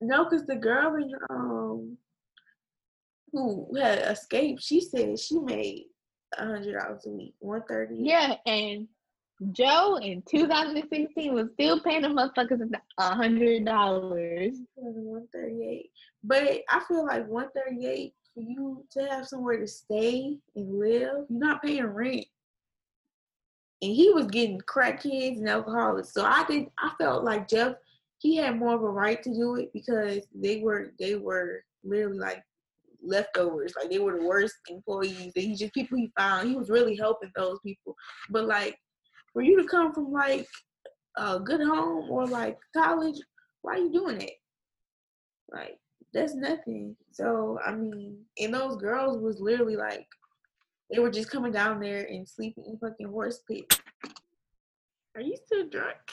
No, 0.00 0.24
because 0.24 0.46
the 0.46 0.56
girl 0.56 0.94
in 0.96 1.12
um 1.30 1.96
who 3.32 3.68
had 3.76 3.98
escaped, 3.98 4.62
she 4.62 4.80
said 4.80 5.18
she 5.18 5.38
made 5.38 5.84
a 6.38 6.44
hundred 6.46 6.78
dollars 6.78 7.04
a 7.06 7.10
week, 7.10 7.34
one 7.38 7.62
thirty. 7.68 7.96
Yeah, 7.98 8.36
and 8.46 8.88
Joe 9.52 9.98
in 10.00 10.22
2016 10.22 11.34
was 11.34 11.48
still 11.52 11.80
paying 11.80 12.02
the 12.02 12.08
motherfuckers 12.08 12.70
a 12.98 13.14
hundred 13.14 13.66
dollars. 13.66 14.56
One 14.74 15.28
thirty 15.34 15.66
eight, 15.66 15.90
but 16.24 16.42
I 16.70 16.80
feel 16.88 17.06
like 17.06 17.26
one 17.26 17.48
thirty 17.54 17.86
eight 17.86 18.14
for 18.36 18.42
you 18.42 18.84
to 18.92 19.06
have 19.06 19.26
somewhere 19.26 19.58
to 19.58 19.66
stay 19.66 20.36
and 20.54 20.78
live, 20.78 21.24
you're 21.30 21.40
not 21.40 21.62
paying 21.62 21.86
rent. 21.86 22.26
And 23.82 23.94
he 23.94 24.10
was 24.10 24.26
getting 24.26 24.60
crackheads 24.60 25.38
and 25.38 25.48
alcoholics. 25.48 26.12
So 26.12 26.24
I 26.24 26.44
did 26.44 26.66
I 26.78 26.92
felt 26.98 27.24
like 27.24 27.48
Jeff 27.48 27.74
he 28.18 28.36
had 28.36 28.58
more 28.58 28.74
of 28.74 28.82
a 28.82 28.88
right 28.88 29.22
to 29.22 29.34
do 29.34 29.56
it 29.56 29.70
because 29.72 30.26
they 30.34 30.60
were 30.60 30.92
they 30.98 31.16
were 31.16 31.62
literally 31.82 32.18
like 32.18 32.42
leftovers. 33.02 33.74
Like 33.76 33.90
they 33.90 33.98
were 33.98 34.18
the 34.18 34.26
worst 34.26 34.54
employees. 34.68 35.32
And 35.34 35.44
he 35.44 35.54
just 35.54 35.74
people 35.74 35.98
he 35.98 36.10
found. 36.18 36.48
He 36.48 36.56
was 36.56 36.70
really 36.70 36.96
helping 36.96 37.30
those 37.36 37.58
people. 37.64 37.94
But 38.30 38.46
like 38.46 38.76
for 39.32 39.42
you 39.42 39.60
to 39.60 39.68
come 39.68 39.92
from 39.92 40.12
like 40.12 40.46
a 41.16 41.40
good 41.40 41.60
home 41.60 42.10
or 42.10 42.26
like 42.26 42.58
college, 42.74 43.16
why 43.62 43.74
are 43.74 43.78
you 43.78 43.92
doing 43.92 44.20
it? 44.20 44.34
Like 45.52 45.78
that's 46.16 46.34
nothing. 46.34 46.96
So 47.12 47.58
I 47.64 47.72
mean, 47.72 48.18
and 48.40 48.54
those 48.54 48.76
girls 48.76 49.18
was 49.18 49.38
literally 49.40 49.76
like 49.76 50.06
they 50.90 50.98
were 50.98 51.10
just 51.10 51.30
coming 51.30 51.52
down 51.52 51.80
there 51.80 52.04
and 52.04 52.26
sleeping 52.26 52.64
in 52.66 52.78
fucking 52.78 53.08
horse 53.08 53.40
pits. 53.48 53.80
Are 55.14 55.20
you 55.20 55.36
still 55.46 55.68
drunk? 55.68 55.96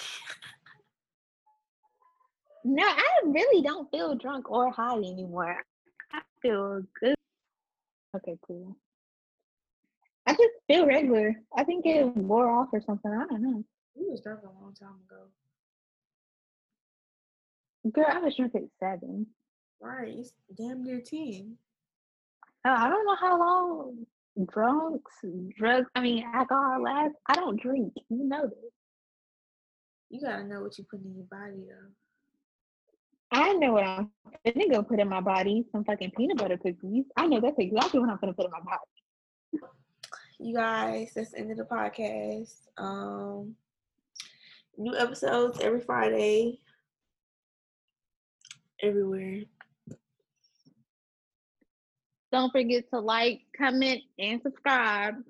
No, 2.66 2.86
I 2.86 3.06
really 3.26 3.62
don't 3.62 3.92
feel 3.92 4.16
drunk 4.16 4.50
or 4.50 4.72
high 4.72 4.96
anymore. 4.96 5.58
I 6.14 6.22
feel 6.42 6.82
good. 6.98 7.14
Okay, 8.16 8.38
cool. 8.48 8.78
I 10.26 10.32
just 10.32 10.54
feel 10.66 10.86
regular. 10.86 11.36
I 11.58 11.66
think 11.66 11.86
it 11.86 12.06
wore 12.16 12.50
off 12.50 12.70
or 12.72 12.80
something. 12.80 13.12
I 13.12 13.26
don't 13.28 13.42
know. 13.42 13.66
You 13.96 14.12
was 14.12 14.22
drunk 14.22 14.44
a 14.44 14.64
long 14.64 14.74
time 14.80 14.96
ago. 15.06 15.26
Girl, 17.92 18.06
I 18.10 18.20
was 18.20 18.38
drunk 18.38 18.56
at 18.56 18.62
seven. 18.80 19.28
Right, 19.84 20.16
it's 20.18 20.32
damn 20.58 20.82
near 20.82 21.02
ten. 21.02 21.58
Uh, 22.66 22.74
I 22.78 22.88
don't 22.88 23.06
know 23.06 23.18
how 23.20 23.38
long 23.38 24.06
drunks, 24.50 25.12
drugs. 25.58 25.90
I 25.94 26.00
mean, 26.00 26.24
alcohol 26.34 26.82
lasts. 26.82 27.18
I 27.28 27.36
don't 27.36 27.62
drink. 27.62 27.92
You 28.10 28.24
know 28.24 28.44
this. 28.44 28.72
You 30.10 30.22
gotta 30.22 30.46
know 30.46 30.62
what 30.62 30.78
you 30.78 30.86
put 30.90 31.04
in 31.04 31.14
your 31.14 31.26
body 31.26 31.66
though. 31.68 31.92
I 33.34 33.52
know 33.56 33.74
what 33.74 33.84
I'm 33.84 34.10
gonna 34.46 34.70
go 34.70 34.84
put 34.84 35.02
in 35.02 35.10
my 35.10 35.20
body. 35.20 35.66
Some 35.74 35.84
fucking 35.84 36.12
peanut 36.16 36.38
butter 36.38 36.58
cookies. 36.58 37.04
I 37.18 37.28
know 37.28 37.42
that's 37.42 37.60
exactly 37.60 38.00
what 38.00 38.10
I'm 38.10 38.20
gonna 38.22 38.34
put 38.34 38.46
in 38.46 38.52
my 38.52 38.60
body. 38.60 39.64
You 40.40 40.56
guys, 40.56 41.12
that's 41.14 41.32
the 41.32 41.40
end 41.40 41.52
of 41.52 41.58
the 41.58 41.66
podcast. 41.66 42.54
Um, 42.78 43.56
new 44.78 44.96
episodes 44.96 45.60
every 45.60 45.82
Friday, 45.82 46.60
everywhere. 48.82 49.42
Don't 52.34 52.52
forget 52.52 52.90
to 52.90 53.00
like, 53.00 53.42
comment, 53.56 54.02
and 54.18 54.42
subscribe. 54.42 55.24